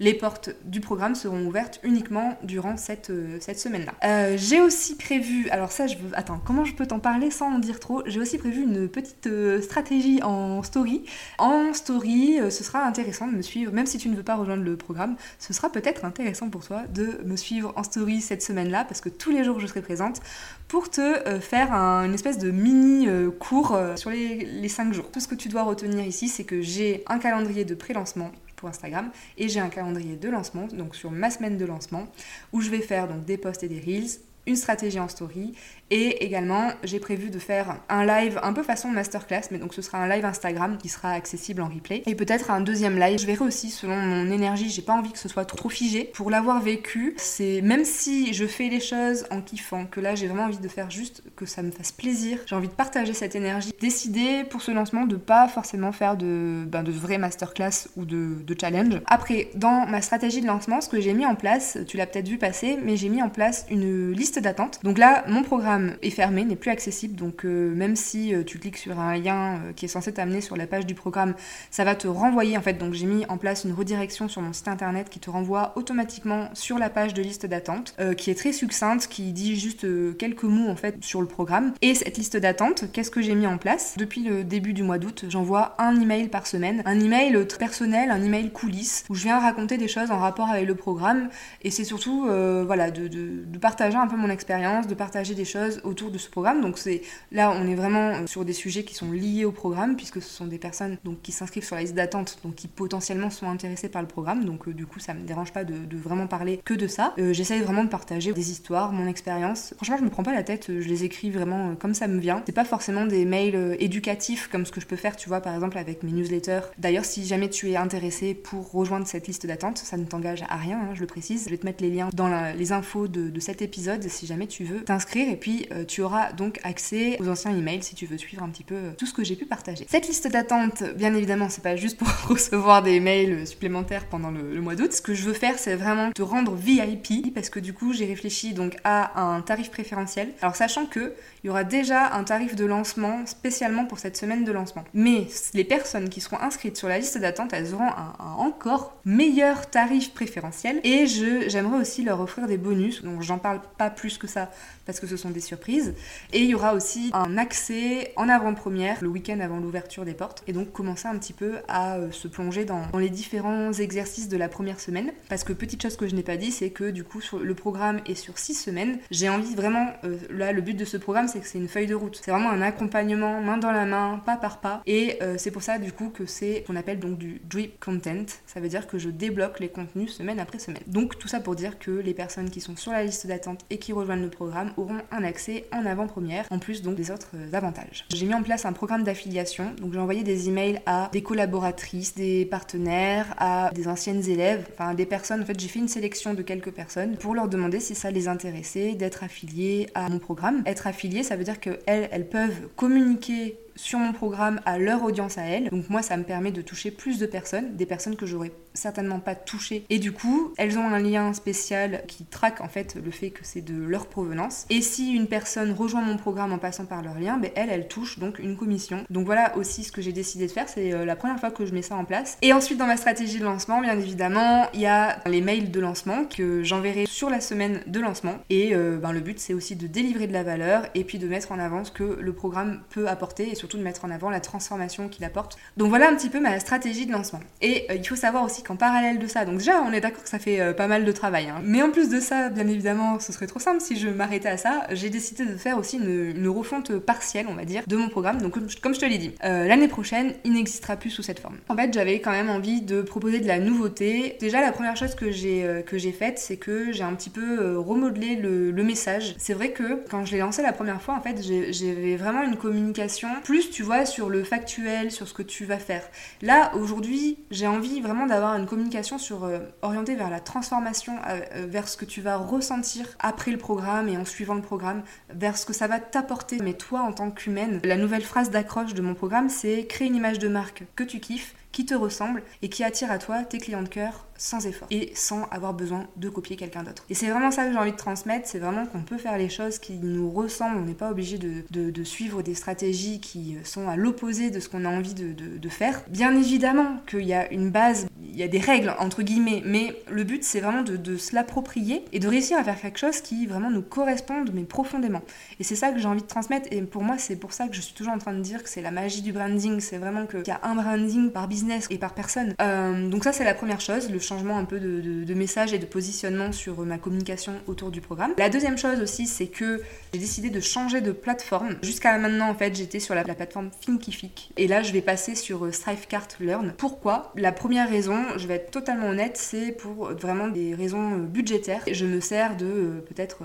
les 0.02 0.14
portes 0.14 0.50
du 0.64 0.80
programme 0.80 1.14
seront 1.14 1.46
ouvertes 1.46 1.80
uniquement 1.82 2.36
durant 2.42 2.76
cette, 2.76 3.10
euh, 3.10 3.38
semaine-là. 3.40 3.92
Euh, 4.04 4.36
j'ai 4.36 4.60
aussi 4.60 4.96
prévu, 4.96 5.48
alors 5.50 5.70
ça 5.70 5.86
je 5.86 5.96
veux, 5.96 6.10
attends, 6.14 6.40
comment 6.44 6.64
je 6.64 6.74
peux 6.74 6.86
t'en 6.86 6.98
parler 6.98 7.30
sans 7.30 7.54
en 7.54 7.58
dire 7.58 7.78
trop? 7.78 8.02
J'ai 8.06 8.20
aussi 8.20 8.36
prévu 8.36 8.62
une 8.62 8.88
petite 8.88 9.28
stratégie 9.62 10.20
en 10.22 10.62
story. 10.62 11.04
En 11.38 11.72
story, 11.72 12.38
ce 12.50 12.64
sera 12.64 12.84
intéressant 12.84 13.28
de 13.28 13.32
me 13.32 13.42
suivre, 13.42 13.72
même 13.72 13.86
si 13.86 13.98
tu 13.98 14.08
ne 14.08 14.16
veux 14.16 14.22
pas 14.22 14.36
rejoindre 14.36 14.64
le 14.64 14.76
programme, 14.76 15.16
ce 15.38 15.52
sera 15.52 15.70
peut-être 15.70 16.04
intéressant 16.04 16.50
pour 16.50 16.64
toi 16.66 16.82
de 16.92 17.20
me 17.24 17.36
suivre 17.36 17.72
en 17.76 17.82
story 17.82 18.20
cette 18.20 18.42
semaine-là 18.42 18.84
parce 18.84 19.00
que 19.00 19.08
tous 19.08 19.30
les 19.30 19.44
jours 19.44 19.60
je 19.60 19.66
serai 19.66 19.82
présente 19.82 20.20
pour 20.68 20.88
te 20.88 21.00
euh, 21.00 21.38
faire 21.38 21.72
une 21.72 22.14
espèce 22.14 22.38
de 22.38 22.50
mini 22.50 23.06
euh, 23.06 23.30
cours 23.30 23.74
euh, 23.74 23.94
sur 23.96 24.08
les, 24.08 24.44
les 24.44 24.68
5 24.68 24.94
jours. 24.94 25.10
Tout 25.10 25.20
ce 25.20 25.28
que 25.28 25.34
tu 25.34 25.48
dois 25.48 25.64
retenir 25.64 26.04
ici, 26.06 26.28
c'est 26.28 26.44
que 26.44 26.62
j'ai 26.62 27.04
un 27.08 27.18
calendrier 27.18 27.64
de 27.64 27.74
pré-lancement 27.74 28.32
Instagram 28.68 29.10
et 29.36 29.48
j'ai 29.48 29.60
un 29.60 29.68
calendrier 29.68 30.16
de 30.16 30.28
lancement, 30.28 30.66
donc 30.66 30.94
sur 30.94 31.10
ma 31.10 31.30
semaine 31.30 31.58
de 31.58 31.64
lancement, 31.64 32.06
où 32.52 32.60
je 32.60 32.70
vais 32.70 32.80
faire 32.80 33.08
donc 33.08 33.24
des 33.24 33.38
posts 33.38 33.62
et 33.62 33.68
des 33.68 33.80
reels, 33.80 34.18
une 34.46 34.56
stratégie 34.56 35.00
en 35.00 35.08
story 35.08 35.54
et 35.94 36.24
également, 36.24 36.70
j'ai 36.84 37.00
prévu 37.00 37.28
de 37.28 37.38
faire 37.38 37.76
un 37.90 38.06
live 38.06 38.40
un 38.42 38.54
peu 38.54 38.62
façon 38.62 38.88
masterclass, 38.88 39.42
mais 39.50 39.58
donc 39.58 39.74
ce 39.74 39.82
sera 39.82 39.98
un 39.98 40.08
live 40.08 40.24
Instagram 40.24 40.78
qui 40.78 40.88
sera 40.88 41.10
accessible 41.10 41.60
en 41.60 41.68
replay. 41.68 42.02
Et 42.06 42.14
peut-être 42.14 42.50
un 42.50 42.62
deuxième 42.62 42.98
live. 42.98 43.18
Je 43.18 43.26
verrai 43.26 43.44
aussi 43.44 43.68
selon 43.68 43.96
mon 43.96 44.30
énergie, 44.30 44.70
j'ai 44.70 44.80
pas 44.80 44.94
envie 44.94 45.12
que 45.12 45.18
ce 45.18 45.28
soit 45.28 45.44
trop 45.44 45.68
figé. 45.68 46.04
Pour 46.14 46.30
l'avoir 46.30 46.62
vécu, 46.62 47.12
c'est 47.18 47.60
même 47.60 47.84
si 47.84 48.32
je 48.32 48.46
fais 48.46 48.70
les 48.70 48.80
choses 48.80 49.26
en 49.30 49.42
kiffant, 49.42 49.84
que 49.84 50.00
là 50.00 50.14
j'ai 50.14 50.28
vraiment 50.28 50.44
envie 50.44 50.56
de 50.56 50.68
faire 50.68 50.90
juste 50.90 51.22
que 51.36 51.44
ça 51.44 51.62
me 51.62 51.70
fasse 51.70 51.92
plaisir, 51.92 52.38
j'ai 52.46 52.56
envie 52.56 52.68
de 52.68 52.72
partager 52.72 53.12
cette 53.12 53.34
énergie. 53.34 53.74
Décider 53.78 54.44
pour 54.44 54.62
ce 54.62 54.70
lancement 54.70 55.04
de 55.04 55.16
pas 55.16 55.46
forcément 55.46 55.92
faire 55.92 56.16
de, 56.16 56.64
ben, 56.66 56.82
de 56.82 57.16
masterclass 57.18 57.88
ou 57.96 58.06
de, 58.06 58.36
de 58.42 58.56
challenge. 58.58 58.98
Après, 59.04 59.50
dans 59.56 59.86
ma 59.86 60.00
stratégie 60.00 60.40
de 60.40 60.46
lancement, 60.46 60.80
ce 60.80 60.88
que 60.88 61.02
j'ai 61.02 61.12
mis 61.12 61.26
en 61.26 61.34
place, 61.34 61.76
tu 61.86 61.98
l'as 61.98 62.06
peut-être 62.06 62.28
vu 62.28 62.38
passer, 62.38 62.78
mais 62.82 62.96
j'ai 62.96 63.10
mis 63.10 63.22
en 63.22 63.28
place 63.28 63.66
une 63.70 64.12
liste 64.12 64.31
d'attente. 64.40 64.80
Donc 64.82 64.98
là, 64.98 65.24
mon 65.28 65.42
programme 65.42 65.96
est 66.02 66.10
fermé, 66.10 66.44
n'est 66.44 66.56
plus 66.56 66.70
accessible. 66.70 67.14
Donc 67.16 67.44
euh, 67.44 67.74
même 67.74 67.96
si 67.96 68.34
euh, 68.34 68.42
tu 68.44 68.58
cliques 68.58 68.76
sur 68.76 68.98
un 68.98 69.16
lien 69.16 69.54
euh, 69.54 69.72
qui 69.74 69.84
est 69.84 69.88
censé 69.88 70.12
t'amener 70.12 70.40
sur 70.40 70.56
la 70.56 70.66
page 70.66 70.86
du 70.86 70.94
programme, 70.94 71.34
ça 71.70 71.84
va 71.84 71.94
te 71.94 72.08
renvoyer 72.08 72.56
en 72.56 72.62
fait. 72.62 72.74
Donc 72.74 72.94
j'ai 72.94 73.06
mis 73.06 73.24
en 73.26 73.38
place 73.38 73.64
une 73.64 73.72
redirection 73.72 74.28
sur 74.28 74.42
mon 74.42 74.52
site 74.52 74.68
internet 74.68 75.08
qui 75.08 75.18
te 75.18 75.30
renvoie 75.30 75.72
automatiquement 75.76 76.48
sur 76.54 76.78
la 76.78 76.90
page 76.90 77.14
de 77.14 77.22
liste 77.22 77.46
d'attente, 77.46 77.94
qui 78.16 78.30
est 78.30 78.34
très 78.34 78.52
succincte, 78.52 79.06
qui 79.08 79.32
dit 79.32 79.58
juste 79.58 79.86
quelques 80.16 80.44
mots 80.44 80.68
en 80.68 80.76
fait 80.76 81.02
sur 81.02 81.20
le 81.20 81.26
programme. 81.26 81.72
Et 81.82 81.94
cette 81.94 82.16
liste 82.16 82.36
d'attente, 82.36 82.84
qu'est-ce 82.92 83.10
que 83.10 83.22
j'ai 83.22 83.34
mis 83.34 83.46
en 83.46 83.58
place? 83.58 83.94
Depuis 83.96 84.22
le 84.22 84.44
début 84.44 84.72
du 84.72 84.82
mois 84.82 84.98
d'août, 84.98 85.24
j'envoie 85.28 85.74
un 85.78 86.00
email 86.00 86.28
par 86.28 86.46
semaine, 86.46 86.82
un 86.84 86.98
email 86.98 87.46
personnel, 87.58 88.10
un 88.10 88.22
email 88.22 88.50
coulisses, 88.50 89.04
où 89.08 89.14
je 89.14 89.24
viens 89.24 89.38
raconter 89.38 89.78
des 89.78 89.88
choses 89.88 90.10
en 90.10 90.18
rapport 90.18 90.48
avec 90.50 90.66
le 90.66 90.74
programme. 90.74 91.28
Et 91.62 91.70
c'est 91.70 91.84
surtout 91.84 92.26
voilà 92.66 92.90
de, 92.90 93.08
de, 93.08 93.44
de, 93.46 93.58
partager 93.58 93.96
un 93.96 94.06
peu 94.06 94.16
mon 94.22 94.30
expérience, 94.30 94.86
de 94.86 94.94
partager 94.94 95.34
des 95.34 95.44
choses 95.44 95.80
autour 95.84 96.10
de 96.10 96.18
ce 96.18 96.30
programme. 96.30 96.60
Donc 96.60 96.78
c'est 96.78 97.02
là, 97.30 97.52
on 97.54 97.66
est 97.68 97.74
vraiment 97.74 98.26
sur 98.26 98.44
des 98.44 98.52
sujets 98.52 98.84
qui 98.84 98.94
sont 98.94 99.10
liés 99.12 99.44
au 99.44 99.52
programme, 99.52 99.96
puisque 99.96 100.22
ce 100.22 100.28
sont 100.28 100.46
des 100.46 100.58
personnes 100.58 100.96
donc, 101.04 101.20
qui 101.22 101.32
s'inscrivent 101.32 101.64
sur 101.64 101.76
la 101.76 101.82
liste 101.82 101.94
d'attente, 101.94 102.38
donc 102.44 102.54
qui 102.54 102.68
potentiellement 102.68 103.30
sont 103.30 103.48
intéressées 103.48 103.88
par 103.88 104.02
le 104.02 104.08
programme. 104.08 104.44
Donc 104.44 104.68
du 104.68 104.86
coup, 104.86 105.00
ça 105.00 105.14
me 105.14 105.26
dérange 105.26 105.52
pas 105.52 105.64
de, 105.64 105.74
vraiment 105.96 106.26
parler 106.26 106.60
que 106.64 106.74
de 106.74 106.86
ça. 106.86 107.14
J'essaye 107.18 107.60
vraiment 107.60 107.84
de 107.84 107.88
partager 107.88 108.32
des 108.32 108.50
histoires, 108.50 108.92
mon 108.92 109.06
expérience. 109.06 109.74
Franchement, 109.76 109.96
je 109.98 110.04
me 110.04 110.10
prends 110.10 110.22
pas 110.22 110.32
la 110.32 110.42
tête, 110.42 110.66
je 110.68 110.88
les 110.88 111.04
écris 111.04 111.30
vraiment 111.30 111.74
comme 111.76 111.94
ça 111.94 112.08
me 112.08 112.18
vient. 112.18 112.42
C'est 112.46 112.52
pas 112.52 112.64
forcément 112.64 113.06
des 113.06 113.24
mails 113.24 113.76
éducatifs 113.78 114.48
comme 114.50 114.66
ce 114.66 114.72
que 114.72 114.80
je 114.80 114.86
peux 114.86 114.96
faire, 114.96 115.16
tu 115.16 115.28
vois, 115.28 115.40
par 115.40 115.54
exemple 115.54 115.78
avec 115.78 116.02
mes 116.02 116.12
newsletters. 116.12 116.62
D'ailleurs, 116.78 117.04
si 117.04 117.26
jamais 117.26 117.48
tu 117.48 117.70
es 117.70 117.76
intéressé 117.76 118.34
pour 118.34 118.70
rejoindre 118.72 119.06
cette 119.06 119.26
liste 119.26 119.46
d'attente, 119.46 119.78
ça 119.78 119.96
ne 119.96 120.04
t'engage 120.04 120.42
à 120.48 120.56
rien, 120.56 120.78
hein, 120.78 120.94
je 120.94 121.00
le 121.00 121.06
précise. 121.06 121.44
Je 121.44 121.50
vais 121.50 121.58
te 121.58 121.66
mettre 121.66 121.82
les 121.82 121.90
liens 121.90 122.08
dans 122.12 122.28
les 122.54 122.72
infos 122.72 123.08
de, 123.08 123.40
cet 123.40 123.62
épisode 123.62 124.06
si 124.12 124.26
jamais 124.26 124.46
tu 124.46 124.64
veux 124.64 124.84
t'inscrire 124.84 125.28
et 125.28 125.36
puis 125.36 125.66
euh, 125.72 125.84
tu 125.84 126.02
auras 126.02 126.32
donc 126.32 126.60
accès 126.62 127.16
aux 127.20 127.28
anciens 127.28 127.56
emails 127.56 127.82
si 127.82 127.94
tu 127.94 128.06
veux 128.06 128.18
suivre 128.18 128.42
un 128.42 128.48
petit 128.48 128.64
peu 128.64 128.74
euh, 128.74 128.90
tout 128.96 129.06
ce 129.06 129.14
que 129.14 129.24
j'ai 129.24 129.36
pu 129.36 129.46
partager. 129.46 129.86
Cette 129.88 130.06
liste 130.06 130.28
d'attente, 130.28 130.82
bien 130.96 131.14
évidemment, 131.14 131.48
c'est 131.48 131.62
pas 131.62 131.76
juste 131.76 131.98
pour 131.98 132.08
recevoir 132.28 132.82
des 132.82 133.00
mails 133.00 133.46
supplémentaires 133.46 134.06
pendant 134.06 134.30
le, 134.30 134.60
mois 134.60 134.74
d'août. 134.74 134.92
Ce 134.92 135.02
que 135.02 135.14
je 135.14 135.24
veux 135.24 135.32
faire, 135.32 135.58
c'est 135.58 135.74
vraiment 135.74 136.12
te 136.12 136.22
rendre 136.22 136.54
VIP 136.54 137.34
parce 137.34 137.50
que 137.50 137.58
du 137.58 137.72
coup, 137.72 137.92
j'ai 137.92 138.06
réfléchi 138.06 138.54
donc 138.54 138.76
à 138.84 139.20
un 139.20 139.40
tarif 139.40 139.70
préférentiel. 139.70 140.28
Alors 140.40 140.56
sachant 140.56 140.86
que 140.86 141.14
il 141.42 141.48
y 141.48 141.50
aura 141.50 141.64
déjà 141.64 142.12
un 142.14 142.22
tarif 142.22 142.54
de 142.54 142.64
lancement 142.64 143.26
spécialement 143.26 143.84
pour 143.84 143.98
cette 143.98 144.16
semaine 144.16 144.44
de 144.44 144.52
lancement. 144.52 144.84
Mais 144.94 145.26
les 145.54 145.64
personnes 145.64 146.08
qui 146.08 146.20
seront 146.20 146.38
inscrites 146.38 146.76
sur 146.76 146.88
la 146.88 146.98
liste 146.98 147.18
d'attente, 147.18 147.52
elles 147.52 147.74
auront 147.74 147.90
un, 147.90 148.14
encore 148.38 148.96
meilleur 149.04 149.68
tarif 149.68 150.14
préférentiel 150.14 150.80
et 150.84 151.06
j'aimerais 151.06 151.78
aussi 151.78 152.04
leur 152.04 152.20
offrir 152.20 152.46
des 152.46 152.58
bonus. 152.58 153.02
Donc 153.02 153.22
j'en 153.22 153.38
parle 153.38 153.60
pas 153.76 153.90
plus 153.90 154.01
que 154.18 154.26
ça 154.26 154.50
parce 154.86 155.00
que 155.00 155.06
ce 155.06 155.16
sont 155.16 155.30
des 155.30 155.40
surprises. 155.40 155.94
Et 156.32 156.40
il 156.40 156.46
y 156.46 156.54
aura 156.54 156.74
aussi 156.74 157.10
un 157.12 157.38
accès 157.38 158.12
en 158.16 158.28
avant-première 158.28 158.98
le 159.02 159.08
week-end 159.08 159.38
avant 159.40 159.58
l'ouverture 159.58 160.04
des 160.04 160.14
portes 160.14 160.42
et 160.46 160.52
donc 160.52 160.72
commencer 160.72 161.08
un 161.08 161.16
petit 161.18 161.32
peu 161.32 161.58
à 161.68 161.96
euh, 161.96 162.10
se 162.10 162.28
plonger 162.28 162.64
dans, 162.64 162.82
les 162.98 163.10
différents 163.10 163.72
exercices 163.72 164.28
de 164.28 164.36
la 164.36 164.48
première 164.48 164.80
semaine. 164.80 165.12
Parce 165.28 165.44
que 165.44 165.52
petite 165.52 165.82
chose 165.82 165.96
que 165.96 166.06
je 166.06 166.14
n'ai 166.14 166.22
pas 166.22 166.36
dit, 166.36 166.50
c'est 166.50 166.70
que 166.70 166.90
du 166.90 167.04
coup 167.04 167.20
le 167.40 167.54
programme 167.54 168.00
est 168.06 168.14
sur 168.14 168.38
six 168.38 168.54
semaines. 168.54 168.98
J'ai 169.10 169.28
envie 169.28 169.54
vraiment, 169.54 169.86
euh, 170.04 170.18
là 170.30 170.52
le 170.52 170.60
but 170.60 170.74
de 170.74 170.84
ce 170.84 170.96
programme 170.96 171.28
c'est 171.28 171.40
que 171.40 171.46
c'est 171.46 171.58
une 171.58 171.68
feuille 171.68 171.86
de 171.86 171.94
route. 171.94 172.20
C'est 172.22 172.30
vraiment 172.30 172.50
un 172.50 172.62
accompagnement 172.62 173.40
main 173.40 173.58
dans 173.58 173.72
la 173.72 173.86
main, 173.86 174.20
pas 174.24 174.36
par 174.36 174.60
pas. 174.60 174.82
Et 174.86 175.18
euh, 175.22 175.36
c'est 175.38 175.50
pour 175.50 175.62
ça 175.62 175.78
du 175.78 175.92
coup 175.92 176.10
que 176.10 176.26
c'est 176.26 176.64
qu'on 176.66 176.76
appelle 176.76 176.98
donc 176.98 177.18
du 177.18 177.40
drip 177.44 177.78
content. 177.84 178.26
Ça 178.46 178.60
veut 178.60 178.68
dire 178.68 178.86
que 178.86 178.98
je 178.98 179.10
débloque 179.10 179.60
les 179.60 179.68
contenus 179.68 180.12
semaine 180.12 180.40
après 180.40 180.58
semaine. 180.58 180.82
Donc 180.86 181.18
tout 181.18 181.28
ça 181.28 181.40
pour 181.40 181.54
dire 181.54 181.78
que 181.78 181.90
les 181.90 182.14
personnes 182.14 182.50
qui 182.50 182.60
sont 182.60 182.76
sur 182.76 182.92
la 182.92 183.04
liste 183.04 183.26
d'attente 183.26 183.64
et 183.70 183.78
qui 183.78 183.91
rejoignent 183.92 184.22
le 184.22 184.30
programme 184.30 184.72
auront 184.76 184.98
un 185.10 185.24
accès 185.24 185.66
en 185.72 185.86
avant-première, 185.86 186.46
en 186.50 186.58
plus 186.58 186.82
donc 186.82 186.94
des 186.94 187.10
autres 187.10 187.30
euh, 187.34 187.52
avantages. 187.56 188.04
J'ai 188.12 188.26
mis 188.26 188.34
en 188.34 188.42
place 188.42 188.64
un 188.64 188.72
programme 188.72 189.04
d'affiliation, 189.04 189.72
donc 189.80 189.92
j'ai 189.92 189.98
envoyé 189.98 190.22
des 190.22 190.48
emails 190.48 190.80
à 190.86 191.10
des 191.12 191.22
collaboratrices, 191.22 192.14
des 192.14 192.44
partenaires, 192.46 193.34
à 193.38 193.70
des 193.74 193.88
anciennes 193.88 194.28
élèves, 194.28 194.66
enfin 194.72 194.94
des 194.94 195.06
personnes, 195.06 195.42
en 195.42 195.46
fait 195.46 195.58
j'ai 195.58 195.68
fait 195.68 195.78
une 195.78 195.88
sélection 195.88 196.34
de 196.34 196.42
quelques 196.42 196.72
personnes 196.72 197.16
pour 197.16 197.34
leur 197.34 197.48
demander 197.48 197.80
si 197.80 197.94
ça 197.94 198.10
les 198.10 198.28
intéressait 198.28 198.94
d'être 198.94 199.24
affiliées 199.24 199.88
à 199.94 200.08
mon 200.08 200.18
programme. 200.18 200.62
Être 200.66 200.86
affiliées, 200.86 201.22
ça 201.22 201.36
veut 201.36 201.44
dire 201.44 201.60
qu'elles, 201.60 201.80
elles 201.86 202.28
peuvent 202.28 202.68
communiquer 202.76 203.58
sur 203.76 203.98
mon 203.98 204.12
programme 204.12 204.60
à 204.64 204.78
leur 204.78 205.02
audience 205.02 205.38
à 205.38 205.42
elles. 205.42 205.70
Donc 205.70 205.88
moi, 205.90 206.02
ça 206.02 206.16
me 206.16 206.24
permet 206.24 206.52
de 206.52 206.62
toucher 206.62 206.90
plus 206.90 207.18
de 207.18 207.26
personnes, 207.26 207.76
des 207.76 207.86
personnes 207.86 208.16
que 208.16 208.26
j'aurais 208.26 208.52
certainement 208.74 209.20
pas 209.20 209.34
touchées. 209.34 209.84
Et 209.90 209.98
du 209.98 210.12
coup, 210.12 210.52
elles 210.56 210.78
ont 210.78 210.88
un 210.88 210.98
lien 210.98 211.32
spécial 211.34 212.04
qui 212.06 212.24
traque 212.24 212.60
en 212.60 212.68
fait 212.68 212.96
le 213.02 213.10
fait 213.10 213.30
que 213.30 213.40
c'est 213.42 213.60
de 213.60 213.74
leur 213.74 214.06
provenance. 214.06 214.66
Et 214.70 214.80
si 214.80 215.12
une 215.12 215.26
personne 215.26 215.72
rejoint 215.72 216.02
mon 216.02 216.16
programme 216.16 216.52
en 216.52 216.58
passant 216.58 216.86
par 216.86 217.02
leur 217.02 217.18
lien, 217.18 217.38
ben 217.38 217.50
elle, 217.54 217.70
elle 217.70 217.88
touche 217.88 218.18
donc 218.18 218.38
une 218.38 218.56
commission. 218.56 219.04
Donc 219.10 219.26
voilà 219.26 219.56
aussi 219.56 219.84
ce 219.84 219.92
que 219.92 220.02
j'ai 220.02 220.12
décidé 220.12 220.46
de 220.46 220.52
faire. 220.52 220.68
C'est 220.68 220.92
euh, 220.92 221.04
la 221.04 221.16
première 221.16 221.38
fois 221.38 221.50
que 221.50 221.66
je 221.66 221.74
mets 221.74 221.82
ça 221.82 221.96
en 221.96 222.04
place. 222.04 222.38
Et 222.42 222.52
ensuite, 222.52 222.78
dans 222.78 222.86
ma 222.86 222.96
stratégie 222.96 223.38
de 223.38 223.44
lancement, 223.44 223.80
bien 223.80 223.98
évidemment, 223.98 224.66
il 224.74 224.80
y 224.80 224.86
a 224.86 225.18
les 225.26 225.40
mails 225.40 225.70
de 225.70 225.80
lancement 225.80 226.24
que 226.24 226.62
j'enverrai 226.62 227.06
sur 227.06 227.30
la 227.30 227.40
semaine 227.40 227.82
de 227.86 228.00
lancement. 228.00 228.36
Et 228.50 228.74
euh, 228.74 228.98
ben, 228.98 229.12
le 229.12 229.20
but, 229.20 229.38
c'est 229.38 229.54
aussi 229.54 229.76
de 229.76 229.86
délivrer 229.86 230.26
de 230.26 230.32
la 230.32 230.42
valeur 230.42 230.86
et 230.94 231.04
puis 231.04 231.18
de 231.18 231.28
mettre 231.28 231.52
en 231.52 231.58
avant 231.58 231.84
ce 231.84 231.90
que 231.90 232.02
le 232.02 232.32
programme 232.32 232.82
peut 232.90 233.08
apporter 233.08 233.54
surtout 233.62 233.78
de 233.78 233.84
mettre 233.84 234.04
en 234.04 234.10
avant 234.10 234.28
la 234.28 234.40
transformation 234.40 235.08
qu'il 235.08 235.24
apporte. 235.24 235.56
Donc 235.76 235.88
voilà 235.88 236.08
un 236.08 236.16
petit 236.16 236.28
peu 236.28 236.40
ma 236.40 236.58
stratégie 236.58 237.06
de 237.06 237.12
lancement. 237.12 237.38
Et 237.60 237.86
euh, 237.90 237.94
il 237.94 238.04
faut 238.04 238.16
savoir 238.16 238.42
aussi 238.42 238.64
qu'en 238.64 238.74
parallèle 238.74 239.20
de 239.20 239.28
ça, 239.28 239.44
donc 239.44 239.58
déjà 239.58 239.80
on 239.82 239.92
est 239.92 240.00
d'accord 240.00 240.24
que 240.24 240.28
ça 240.28 240.40
fait 240.40 240.60
euh, 240.60 240.72
pas 240.72 240.88
mal 240.88 241.04
de 241.04 241.12
travail, 241.12 241.48
hein. 241.48 241.60
mais 241.62 241.80
en 241.80 241.90
plus 241.90 242.08
de 242.08 242.18
ça, 242.18 242.48
bien 242.48 242.66
évidemment, 242.66 243.20
ce 243.20 243.32
serait 243.32 243.46
trop 243.46 243.60
simple 243.60 243.80
si 243.80 243.96
je 243.96 244.08
m'arrêtais 244.08 244.48
à 244.48 244.56
ça, 244.56 244.88
j'ai 244.90 245.10
décidé 245.10 245.44
de 245.44 245.56
faire 245.56 245.78
aussi 245.78 245.98
une, 245.98 246.48
refonte 246.52 246.98
partielle, 246.98 247.46
on 247.48 247.54
va 247.54 247.64
dire, 247.64 247.82
de 247.86 247.96
mon 247.96 248.08
programme. 248.08 248.42
Donc 248.42 248.54
comme, 248.80 248.94
je 248.94 249.00
te 249.00 249.06
l'ai 249.06 249.16
dit, 249.16 249.32
euh, 249.44 249.66
l'année 249.66 249.88
prochaine, 249.88 250.34
il 250.44 250.52
n'existera 250.52 250.96
plus 250.96 251.08
sous 251.08 251.22
cette 251.22 251.38
forme. 251.38 251.56
En 251.68 251.76
fait, 251.76 251.94
j'avais 251.94 252.20
quand 252.20 252.32
même 252.32 252.50
envie 252.50 252.82
de 252.82 253.00
proposer 253.00 253.38
de 253.40 253.46
la 253.46 253.58
nouveauté. 253.58 254.36
Déjà, 254.40 254.60
la 254.60 254.72
première 254.72 254.96
chose 254.96 255.14
que 255.14 255.30
j'ai 255.30 256.12
faite, 256.12 256.38
c'est 256.38 256.56
que 256.56 256.92
j'ai 256.92 257.04
un 257.04 257.14
petit 257.14 257.30
peu 257.30 257.78
remodelé 257.78 258.36
le, 258.36 258.70
le 258.70 258.82
message. 258.82 259.34
C'est 259.38 259.54
vrai 259.54 259.70
que 259.70 260.02
quand 260.10 260.26
je 260.26 260.32
l'ai 260.32 260.40
lancé 260.40 260.62
la 260.62 260.72
première 260.72 261.00
fois, 261.00 261.14
en 261.14 261.22
fait, 261.22 261.40
j'avais 261.42 262.16
vraiment 262.16 262.42
une 262.42 262.56
communication 262.56 263.28
plus 263.44 263.51
tu 263.60 263.82
vois, 263.82 264.06
sur 264.06 264.28
le 264.28 264.44
factuel, 264.44 265.10
sur 265.10 265.28
ce 265.28 265.34
que 265.34 265.42
tu 265.42 265.64
vas 265.64 265.78
faire. 265.78 266.02
Là, 266.40 266.72
aujourd'hui, 266.74 267.38
j'ai 267.50 267.66
envie 267.66 268.00
vraiment 268.00 268.26
d'avoir 268.26 268.56
une 268.56 268.66
communication 268.66 269.18
sur, 269.18 269.44
euh, 269.44 269.60
orientée 269.82 270.14
vers 270.14 270.30
la 270.30 270.40
transformation, 270.40 271.16
euh, 271.28 271.40
euh, 271.54 271.66
vers 271.68 271.88
ce 271.88 271.96
que 271.96 272.04
tu 272.04 272.20
vas 272.20 272.36
ressentir 272.36 273.06
après 273.18 273.50
le 273.50 273.58
programme 273.58 274.08
et 274.08 274.16
en 274.16 274.24
suivant 274.24 274.54
le 274.54 274.62
programme, 274.62 275.02
vers 275.30 275.56
ce 275.56 275.66
que 275.66 275.72
ça 275.72 275.86
va 275.86 276.00
t'apporter. 276.00 276.58
Mais 276.62 276.74
toi, 276.74 277.00
en 277.00 277.12
tant 277.12 277.30
qu'humaine, 277.30 277.80
la 277.84 277.96
nouvelle 277.96 278.22
phrase 278.22 278.50
d'accroche 278.50 278.94
de 278.94 279.02
mon 279.02 279.14
programme, 279.14 279.48
c'est 279.48 279.86
créer 279.86 280.08
une 280.08 280.16
image 280.16 280.38
de 280.38 280.48
marque 280.48 280.84
que 280.96 281.04
tu 281.04 281.20
kiffes, 281.20 281.54
qui 281.72 281.86
te 281.86 281.94
ressemble 281.94 282.42
et 282.60 282.68
qui 282.68 282.84
attire 282.84 283.10
à 283.10 283.18
toi 283.18 283.42
tes 283.42 283.58
clients 283.58 283.82
de 283.82 283.88
cœur 283.88 284.26
sans 284.36 284.66
effort 284.66 284.88
et 284.90 285.12
sans 285.14 285.44
avoir 285.50 285.72
besoin 285.72 286.06
de 286.16 286.28
copier 286.28 286.56
quelqu'un 286.56 286.82
d'autre. 286.82 287.04
Et 287.08 287.14
c'est 287.14 287.30
vraiment 287.30 287.50
ça 287.50 287.64
que 287.64 287.72
j'ai 287.72 287.78
envie 287.78 287.92
de 287.92 287.96
transmettre, 287.96 288.48
c'est 288.48 288.58
vraiment 288.58 288.86
qu'on 288.86 289.02
peut 289.02 289.18
faire 289.18 289.38
les 289.38 289.48
choses 289.48 289.78
qui 289.78 289.94
nous 289.94 290.30
ressemblent, 290.30 290.78
on 290.78 290.84
n'est 290.84 290.94
pas 290.94 291.10
obligé 291.10 291.38
de, 291.38 291.62
de, 291.70 292.04
suivre 292.04 292.42
des 292.42 292.54
stratégies 292.54 293.20
qui 293.20 293.56
sont 293.64 293.88
à 293.88 293.96
l'opposé 293.96 294.50
de 294.50 294.58
ce 294.58 294.68
qu'on 294.68 294.84
a 294.84 294.88
envie 294.88 295.14
de, 295.14 295.32
de, 295.32 295.68
faire. 295.68 296.02
Bien 296.08 296.36
évidemment 296.36 296.98
qu'il 297.08 297.24
y 297.24 297.32
a 297.32 297.50
une 297.52 297.70
base, 297.70 298.08
il 298.32 298.38
y 298.38 298.42
a 298.42 298.48
des 298.48 298.58
règles 298.58 298.94
entre 298.98 299.22
guillemets, 299.22 299.62
mais 299.64 299.96
le 300.10 300.24
but 300.24 300.42
c'est 300.42 300.60
vraiment 300.60 300.82
de, 300.82 301.16
se 301.16 301.34
l'approprier 301.34 302.04
et 302.12 302.18
de 302.18 302.28
réussir 302.28 302.58
à 302.58 302.64
faire 302.64 302.80
quelque 302.80 302.98
chose 302.98 303.20
qui 303.20 303.46
vraiment 303.46 303.70
nous 303.70 303.82
corresponde 303.82 304.50
mais 304.52 304.62
profondément. 304.62 305.22
Et 305.60 305.64
c'est 305.64 305.76
ça 305.76 305.90
que 305.90 305.98
j'ai 305.98 306.08
envie 306.08 306.22
de 306.22 306.26
transmettre 306.26 306.68
et 306.70 306.82
pour 306.82 307.02
moi 307.02 307.18
c'est 307.18 307.36
pour 307.36 307.52
ça 307.52 307.68
que 307.68 307.74
je 307.74 307.80
suis 307.80 307.94
toujours 307.94 308.14
en 308.14 308.18
train 308.18 308.32
de 308.32 308.40
dire 308.40 308.62
que 308.62 308.68
c'est 308.68 308.82
la 308.82 308.90
magie 308.90 309.22
du 309.22 309.32
branding, 309.32 309.80
c'est 309.80 309.98
vraiment 309.98 310.26
qu'il 310.26 310.46
y 310.46 310.50
a 310.50 310.60
un 310.62 310.74
branding 310.74 311.30
par 311.30 311.48
business 311.48 311.86
et 311.90 311.98
par 311.98 312.14
personne. 312.14 312.54
Euh, 312.60 313.08
donc 313.08 313.24
ça 313.24 313.32
c'est 313.32 313.44
la 313.44 313.54
première 313.54 313.80
chose, 313.80 314.10
le 314.10 314.18
changement 314.18 314.58
un 314.58 314.64
peu 314.64 314.80
de, 314.80 315.34
message 315.34 315.72
et 315.72 315.78
de 315.78 315.86
positionnement 315.86 316.52
sur 316.52 316.80
ma 316.84 316.98
communication 316.98 317.54
autour 317.66 317.90
du 317.90 318.00
programme. 318.00 318.32
La 318.38 318.48
deuxième 318.48 318.78
chose 318.78 319.00
aussi, 319.00 319.26
c'est 319.26 319.46
que 319.46 319.82
j'ai 320.12 320.20
décidé 320.20 320.50
de 320.50 320.60
changer 320.60 321.00
de 321.00 321.12
plateforme. 321.12 321.76
Jusqu'à 321.82 322.18
maintenant, 322.18 322.48
en 322.50 322.54
fait, 322.54 322.74
j'étais 322.74 323.00
sur 323.00 323.14
la, 323.14 323.24
plateforme 323.24 323.70
Thinkific. 323.80 324.52
Et 324.56 324.68
là, 324.68 324.82
je 324.82 324.92
vais 324.92 325.00
passer 325.00 325.34
sur 325.34 325.64
euh, 325.64 325.72
Strivecart 325.72 326.28
Learn. 326.40 326.74
Pourquoi? 326.76 327.32
La 327.36 327.52
première 327.52 327.88
raison, 327.88 328.21
je 328.36 328.46
vais 328.46 328.54
être 328.54 328.70
totalement 328.70 329.08
honnête, 329.08 329.36
c'est 329.36 329.72
pour 329.72 330.12
vraiment 330.12 330.48
des 330.48 330.74
raisons 330.74 331.12
euh, 331.12 331.16
budgétaires. 331.18 331.82
Je 331.90 332.06
me 332.06 332.20
sers 332.20 332.56
de 332.56 332.66
euh, 332.66 333.00
peut-être 333.00 333.38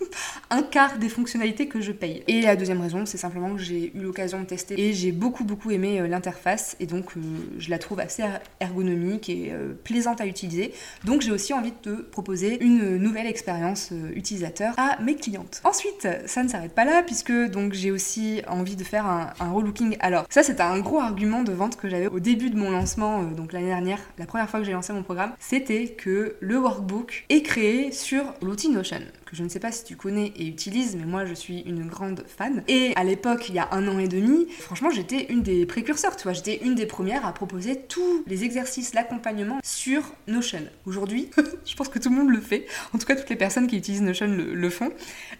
un 0.54 0.62
quart 0.62 0.98
des 0.98 1.08
fonctionnalités 1.08 1.68
que 1.68 1.80
je 1.80 1.92
paye. 1.92 2.22
Et 2.28 2.42
la 2.42 2.56
deuxième 2.56 2.80
raison, 2.80 3.06
c'est 3.06 3.18
simplement 3.18 3.54
que 3.54 3.60
j'ai 3.60 3.92
eu 3.94 4.00
l'occasion 4.00 4.40
de 4.40 4.46
tester 4.46 4.80
et 4.80 4.92
j'ai 4.92 5.12
beaucoup 5.12 5.44
beaucoup 5.44 5.70
aimé 5.70 6.06
l'interface 6.08 6.76
et 6.80 6.86
donc 6.86 7.12
je 7.58 7.70
la 7.70 7.78
trouve 7.78 8.00
assez 8.00 8.22
ergonomique 8.60 9.28
et 9.28 9.52
plaisante 9.84 10.20
à 10.20 10.26
utiliser 10.26 10.72
donc 11.04 11.22
j'ai 11.22 11.30
aussi 11.30 11.52
envie 11.52 11.72
de 11.72 11.76
te 11.76 12.02
proposer 12.02 12.62
une 12.62 12.96
nouvelle 12.96 13.26
expérience 13.26 13.90
euh, 13.92 14.10
utilisateur 14.14 14.74
à 14.76 15.00
mes 15.02 15.16
clientes. 15.16 15.60
Ensuite, 15.64 16.08
ça 16.26 16.42
ne 16.42 16.48
s'arrête 16.48 16.74
pas 16.74 16.84
là 16.84 17.02
puisque 17.02 17.32
donc 17.32 17.72
j'ai 17.72 17.90
aussi 17.90 18.42
envie 18.48 18.76
de 18.76 18.84
faire 18.84 19.06
un, 19.06 19.32
relooking. 19.52 19.96
Alors 20.00 20.26
ça 20.30 20.42
c'était 20.42 20.62
un 20.62 20.78
gros 20.80 21.00
argument 21.00 21.42
de 21.42 21.52
vente 21.52 21.76
que 21.76 21.88
j'avais 21.88 22.06
au 22.06 22.20
début 22.20 22.50
de 22.50 22.56
mon 22.56 22.70
lancement, 22.70 23.22
euh, 23.22 23.34
donc 23.34 23.52
l'année 23.52 23.68
dernière, 23.68 24.00
la 24.18 24.26
première 24.26 24.48
fois 24.48 24.60
que 24.60 24.66
j'ai 24.66 24.72
lancé 24.72 24.92
mon 24.92 25.02
programme, 25.02 25.32
c'était 25.38 25.88
que 25.88 26.36
le 26.40 26.58
workbook 26.58 27.24
est 27.28 27.42
créé 27.42 27.92
sur 27.92 28.24
l'outil 28.42 28.70
Notion 28.70 29.02
je 29.34 29.42
ne 29.42 29.48
sais 29.48 29.60
pas 29.60 29.72
si 29.72 29.84
tu 29.84 29.96
connais 29.96 30.32
et 30.36 30.46
utilises, 30.46 30.96
mais 30.96 31.04
moi 31.04 31.24
je 31.26 31.34
suis 31.34 31.60
une 31.60 31.86
grande 31.86 32.24
fan. 32.26 32.62
Et 32.68 32.92
à 32.96 33.04
l'époque, 33.04 33.48
il 33.48 33.54
y 33.54 33.58
a 33.58 33.68
un 33.72 33.86
an 33.88 33.98
et 33.98 34.08
demi, 34.08 34.46
franchement, 34.60 34.90
j'étais 34.90 35.26
une 35.30 35.42
des 35.42 35.66
précurseurs, 35.66 36.16
tu 36.16 36.22
vois, 36.22 36.32
j'étais 36.32 36.60
une 36.64 36.74
des 36.74 36.86
premières 36.86 37.26
à 37.26 37.32
proposer 37.32 37.76
tous 37.88 38.22
les 38.26 38.44
exercices, 38.44 38.94
l'accompagnement 38.94 39.58
sur 39.62 40.02
Notion. 40.28 40.62
Aujourd'hui, 40.86 41.30
je 41.66 41.74
pense 41.74 41.88
que 41.88 41.98
tout 41.98 42.10
le 42.10 42.16
monde 42.16 42.30
le 42.30 42.40
fait. 42.40 42.66
En 42.94 42.98
tout 42.98 43.06
cas, 43.06 43.16
toutes 43.16 43.30
les 43.30 43.36
personnes 43.36 43.66
qui 43.66 43.76
utilisent 43.76 44.02
Notion 44.02 44.26
le, 44.28 44.70
font. 44.70 44.90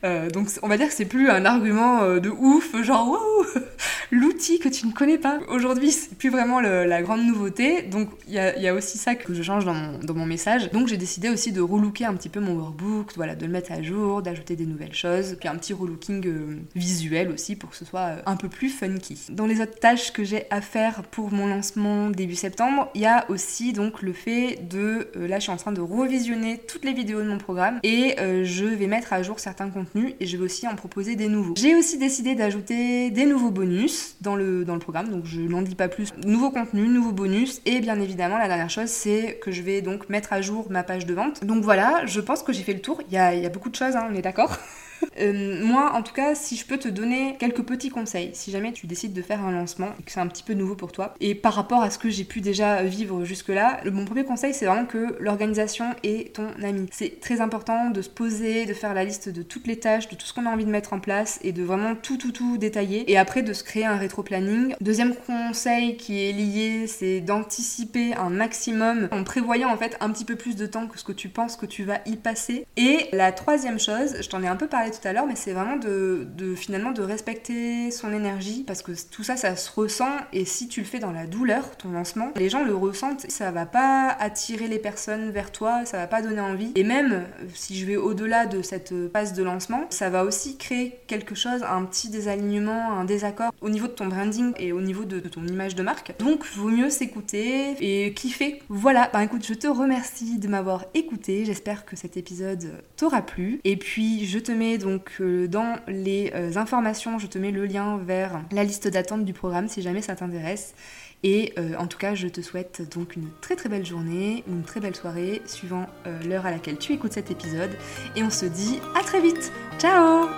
Euh, 0.05 0.29
donc, 0.31 0.49
on 0.63 0.69
va 0.69 0.77
dire 0.77 0.89
que 0.89 0.95
c'est 0.95 1.05
plus 1.05 1.31
un 1.31 1.45
argument 1.45 2.03
euh, 2.03 2.21
de 2.21 2.31
ouf, 2.31 2.75
genre 2.83 3.09
wow, 3.09 3.61
l'outil 4.11 4.59
que 4.59 4.69
tu 4.69 4.87
ne 4.87 4.93
connais 4.93 5.19
pas. 5.19 5.39
Aujourd'hui, 5.49 5.93
c'est 5.93 6.17
plus 6.17 6.31
vraiment 6.31 6.61
la 6.61 7.03
grande 7.03 7.25
nouveauté. 7.25 7.83
Donc, 7.83 8.09
il 8.27 8.35
y 8.35 8.39
a, 8.39 8.75
aussi 8.75 8.99
ça 8.99 9.15
que 9.15 9.33
je 9.33 9.43
change 9.43 9.65
dans 9.65 9.75
mon, 9.75 9.99
dans 9.99 10.15
mon 10.15 10.27
message. 10.27 10.71
Donc, 10.73 10.89
j'ai 10.89 10.97
décidé 10.97 11.29
aussi 11.29 11.53
de 11.53 11.61
relooker 11.61 12.05
un 12.05 12.15
petit 12.15 12.29
peu 12.29 12.41
mon 12.41 12.55
workbook, 12.55 13.13
voilà, 13.17 13.35
de 13.35 13.47
le 13.47 13.53
mettre 13.53 13.73
à 13.73 13.83
jour, 13.85 14.23
d'ajouter 14.23 14.57
des 14.57 14.67
nouvelles 14.67 14.95
choses, 14.95 15.37
puis 15.38 15.49
un 15.49 15.57
petit 15.57 15.73
relooking 15.73 16.26
euh, 16.26 16.57
visuel 16.75 17.31
aussi 17.31 17.57
pour 17.57 17.71
que 17.71 17.76
ce 17.76 17.85
soit 17.85 18.00
euh, 18.00 18.23
un 18.26 18.37
peu 18.37 18.49
plus 18.49 18.69
funky. 18.69 19.19
Dans 19.31 19.47
les 19.47 19.61
autres 19.61 19.79
tâches 19.79 20.12
que 20.12 20.25
j'ai 20.25 20.45
à 20.50 20.61
faire 20.61 21.03
pour 21.05 21.33
mon 21.33 21.47
lancement 21.47 22.11
début 22.11 22.35
septembre, 22.35 22.91
il 22.95 23.03
y 23.03 23.07
a 23.07 23.31
aussi 23.31 23.73
donc 23.73 24.03
le 24.03 24.12
fait 24.12 24.67
de, 24.69 25.09
là 25.14 25.38
je 25.38 25.45
suis 25.45 25.53
en 25.53 25.57
train 25.57 25.73
de 25.73 25.81
revisionner 25.81 26.59
toutes 26.59 26.85
les 26.85 26.93
vidéos 26.93 27.21
de 27.21 27.29
mon 27.29 27.38
programme 27.38 27.79
et 27.83 28.17
je 28.19 28.64
vais 28.64 28.87
mettre 28.87 29.12
à 29.12 29.23
jour 29.23 29.38
certains 29.38 29.69
contenus 29.71 30.14
et 30.21 30.26
je 30.26 30.37
vais 30.37 30.45
aussi 30.45 30.67
en 30.67 30.75
proposer 30.75 31.17
des 31.17 31.29
nouveaux. 31.29 31.55
J'ai 31.57 31.75
aussi 31.75 31.99
décidé 31.99 32.35
d'ajouter 32.35 33.11
des 33.11 33.26
nouveaux 33.26 33.50
bonus 33.50 34.17
dans 34.21 34.37
le, 34.37 34.64
dans 34.64 34.75
le 34.75 34.81
programme, 34.81 35.09
donc 35.09 35.26
je 35.26 35.41
n'en 35.41 35.62
dis 35.62 35.75
pas 35.75 35.88
plus. 35.88 36.12
Nouveaux 36.25 36.50
contenus, 36.50 36.88
nouveaux 36.88 37.12
bonus 37.12 37.61
et 37.67 37.81
bien 37.81 38.00
évidemment 38.00 38.38
la 38.38 38.49
dernière 38.49 38.71
chose 38.71 38.88
c'est 38.88 39.38
que 39.43 39.50
je 39.50 39.62
vais 39.62 39.83
donc 39.83 40.09
mettre 40.09 40.33
à 40.33 40.41
jour 40.41 40.67
ma 40.71 40.83
page 40.83 41.07
de 41.07 41.14
vente. 41.14 41.45
Donc 41.45 41.62
voilà, 41.62 42.07
je 42.07 42.21
pense 42.21 42.43
que 42.43 42.53
j'ai 42.53 42.62
fait 42.62 42.73
le 42.73 42.81
tour. 42.81 43.00
Il 43.09 43.14
y 43.14 43.19
a, 43.19 43.35
il 43.35 43.43
y 43.43 43.47
a 43.47 43.49
beaucoup 43.49 43.63
de 43.71 43.76
choses, 43.76 43.97
hein, 43.97 44.09
on 44.11 44.14
est 44.14 44.23
d'accord 44.23 44.56
Euh, 45.21 45.65
moi, 45.65 45.93
en 45.95 46.03
tout 46.03 46.13
cas, 46.13 46.35
si 46.35 46.57
je 46.57 46.67
peux 46.67 46.77
te 46.77 46.89
donner 46.89 47.37
quelques 47.39 47.63
petits 47.63 47.89
conseils, 47.89 48.31
si 48.33 48.51
jamais 48.51 48.73
tu 48.73 48.89
décides 48.89 49.13
de 49.13 49.23
faire 49.23 49.45
un 49.45 49.53
lancement 49.53 49.91
et 50.01 50.03
que 50.03 50.11
c'est 50.11 50.19
un 50.19 50.27
petit 50.27 50.43
peu 50.43 50.55
nouveau 50.55 50.75
pour 50.75 50.91
toi, 50.91 51.15
et 51.21 51.37
par 51.37 51.55
rapport 51.55 51.83
à 51.83 51.91
ce 51.91 51.99
que 51.99 52.11
j'ai 52.11 52.25
pu 52.25 52.41
déjà 52.41 52.83
vivre 52.83 53.25
jusque-là, 53.25 53.81
mon 53.93 54.05
premier 54.07 54.25
conseil, 54.25 54.53
c'est 54.53 54.67
vraiment 54.67 54.87
que 54.87 55.17
l'organisation 55.21 55.95
est 56.03 56.35
ton 56.35 56.49
ami. 56.63 56.89
C'est 56.91 57.21
très 57.21 57.41
important 57.41 57.91
de 57.91 58.03
se 58.03 58.09
poser, 58.09 58.67
de 58.67 58.75
faire 58.75 58.93
la 58.93 59.05
liste 59.05 59.29
de 59.29 59.43
toutes 59.43 59.69
les 59.69 59.79
tâches, 59.79 60.09
de 60.09 60.17
tout 60.17 60.27
ce 60.27 60.33
qu'on 60.33 60.47
a 60.47 60.51
envie 60.51 60.65
de 60.65 60.71
mettre 60.71 60.93
en 60.93 61.01
place 61.01 61.39
et 61.43 61.53
de 61.53 61.63
vraiment 61.63 61.95
tout, 61.95 62.17
tout, 62.17 62.33
tout 62.33 62.59
détailler. 62.59 63.11
Et 63.11 63.17
après, 63.17 63.43
de 63.43 63.53
se 63.53 63.63
créer 63.63 63.85
un 63.85 63.97
rétro-planning. 63.97 64.75
Deuxième 64.81 65.15
conseil 65.15 65.97
qui 65.97 66.25
est 66.25 66.33
lié, 66.33 66.87
c'est 66.89 67.21
d'anticiper 67.21 68.15
un 68.15 68.31
maximum 68.31 69.09
en 69.13 69.23
prévoyant 69.23 69.71
en 69.71 69.77
fait 69.77 69.97
un 70.01 70.11
petit 70.11 70.25
peu 70.25 70.37
plus 70.37 70.57
de 70.57 70.67
temps 70.67 70.87
que 70.87 70.99
ce 70.99 71.05
que 71.05 71.13
tu 71.13 71.29
penses 71.29 71.57
que 71.57 71.67
tu 71.67 71.85
vas 71.85 72.01
y 72.07 72.17
passer. 72.17 72.67
Et 72.77 73.09
la 73.13 73.33
troisième 73.33 73.79
chose, 73.79 74.17
je 74.21 74.29
t'en 74.29 74.43
ai 74.43 74.49
un 74.49 74.57
peu 74.57 74.67
parlé 74.67 74.84
tout 74.91 75.07
à 75.07 75.12
l'heure, 75.12 75.26
mais 75.26 75.37
c'est 75.37 75.53
vraiment 75.53 75.76
de, 75.76 76.26
finalement 76.57 76.93
de 76.93 77.03
respecter 77.03 77.91
son 77.91 78.12
énergie 78.12 78.64
parce 78.67 78.83
que 78.83 78.93
tout 79.11 79.23
ça, 79.23 79.37
ça 79.37 79.57
se 79.57 79.71
ressent 79.71 80.12
et 80.33 80.45
si 80.45 80.69
tu 80.69 80.81
le 80.81 80.87
fais 80.87 80.99
dans 80.99 81.12
la 81.12 81.26
douleur, 81.26 81.76
ton 81.76 81.91
lancement, 81.91 82.33
les 82.37 82.49
gens 82.49 82.64
le 82.64 82.75
ressentent, 82.75 83.26
ça 83.29 83.50
va 83.50 83.67
pas 83.67 84.09
attirer 84.09 84.69
les 84.69 84.79
personnes 84.79 85.31
vers 85.31 85.53
toi, 85.53 85.85
ça 85.85 85.99
va 85.99 86.07
pas 86.07 86.23
donner 86.23 86.41
envie. 86.41 86.73
Et 86.75 86.85
même 86.85 87.25
si 87.55 87.79
je 87.79 87.87
vais 87.87 87.97
au-delà 87.97 88.47
de 88.47 88.62
cette 88.62 88.95
phase 89.12 89.33
de 89.33 89.43
lancement, 89.43 89.87
ça 89.91 90.11
va 90.11 90.25
aussi 90.25 90.57
créer 90.57 90.99
quelque 91.07 91.35
chose, 91.35 91.62
un 91.62 91.85
petit 91.85 92.09
désalignement, 92.09 92.93
un 92.93 93.05
désaccord 93.05 93.53
au 93.61 93.69
niveau 93.69 93.87
de 93.87 93.93
ton 93.93 94.07
branding 94.07 94.53
et 94.59 94.73
au 94.73 94.81
niveau 94.81 95.05
de, 95.05 95.21
ton 95.21 95.47
image 95.47 95.75
de 95.75 95.83
marque. 95.83 96.14
Donc, 96.19 96.45
vaut 96.55 96.69
mieux 96.69 96.91
s'écouter 96.91 97.75
et 97.81 98.12
kiffer. 98.12 98.62
Voilà, 98.69 99.11
bah 99.12 99.25
écoute, 99.25 99.45
je 99.47 99.55
te 99.55 99.67
remercie 99.67 100.38
de 100.38 100.49
m'avoir 100.49 100.87
écouté. 100.95 101.45
J'espère 101.45 101.85
que 101.85 101.97
cet 101.97 102.17
épisode 102.17 102.83
t'aura 102.97 103.23
plu. 103.23 103.61
Et 103.64 103.76
puis, 103.76 104.26
je 104.26 104.38
te 104.38 104.53
mets 104.53 104.74
donc 104.78 105.16
euh, 105.21 105.47
dans 105.49 105.76
les 105.88 106.33
euh, 106.35 106.57
informations, 106.57 107.19
je 107.19 107.26
te 107.26 107.38
mets 107.38 107.50
le 107.50 107.66
lien 107.66 107.99
vers 107.99 108.43
la 108.52 108.64
liste 108.64 108.88
d'attente 108.88 109.25
du 109.25 109.33
programme 109.33 109.69
si 109.69 109.83
jamais 109.83 110.02
ça 110.02 110.14
t'intéresse. 110.14 110.75
Et 111.23 111.54
euh, 111.59 111.75
en 111.78 111.87
tout 111.87 111.97
cas, 111.97 112.14
je 112.14 112.28
te 112.28 112.43
souhaite 112.43 112.83
donc 112.95 113.16
une 113.16 113.28
très 113.40 113.57
très 113.57 113.71
belle 113.71 113.87
journée 113.87 114.45
ou 114.47 114.52
une 114.52 114.62
très 114.62 114.81
belle 114.81 114.95
soirée 114.95 115.40
suivant 115.47 115.87
l'heure 116.26 116.45
à 116.45 116.50
laquelle 116.50 116.76
tu 116.76 116.93
écoutes 116.93 117.14
cet 117.14 117.31
épisode. 117.31 117.71
Et 118.14 118.23
on 118.23 118.31
se 118.31 118.45
dit 118.45 118.78
à 118.95 119.02
très 119.02 119.21
vite. 119.21 119.50
Ciao 119.78 120.28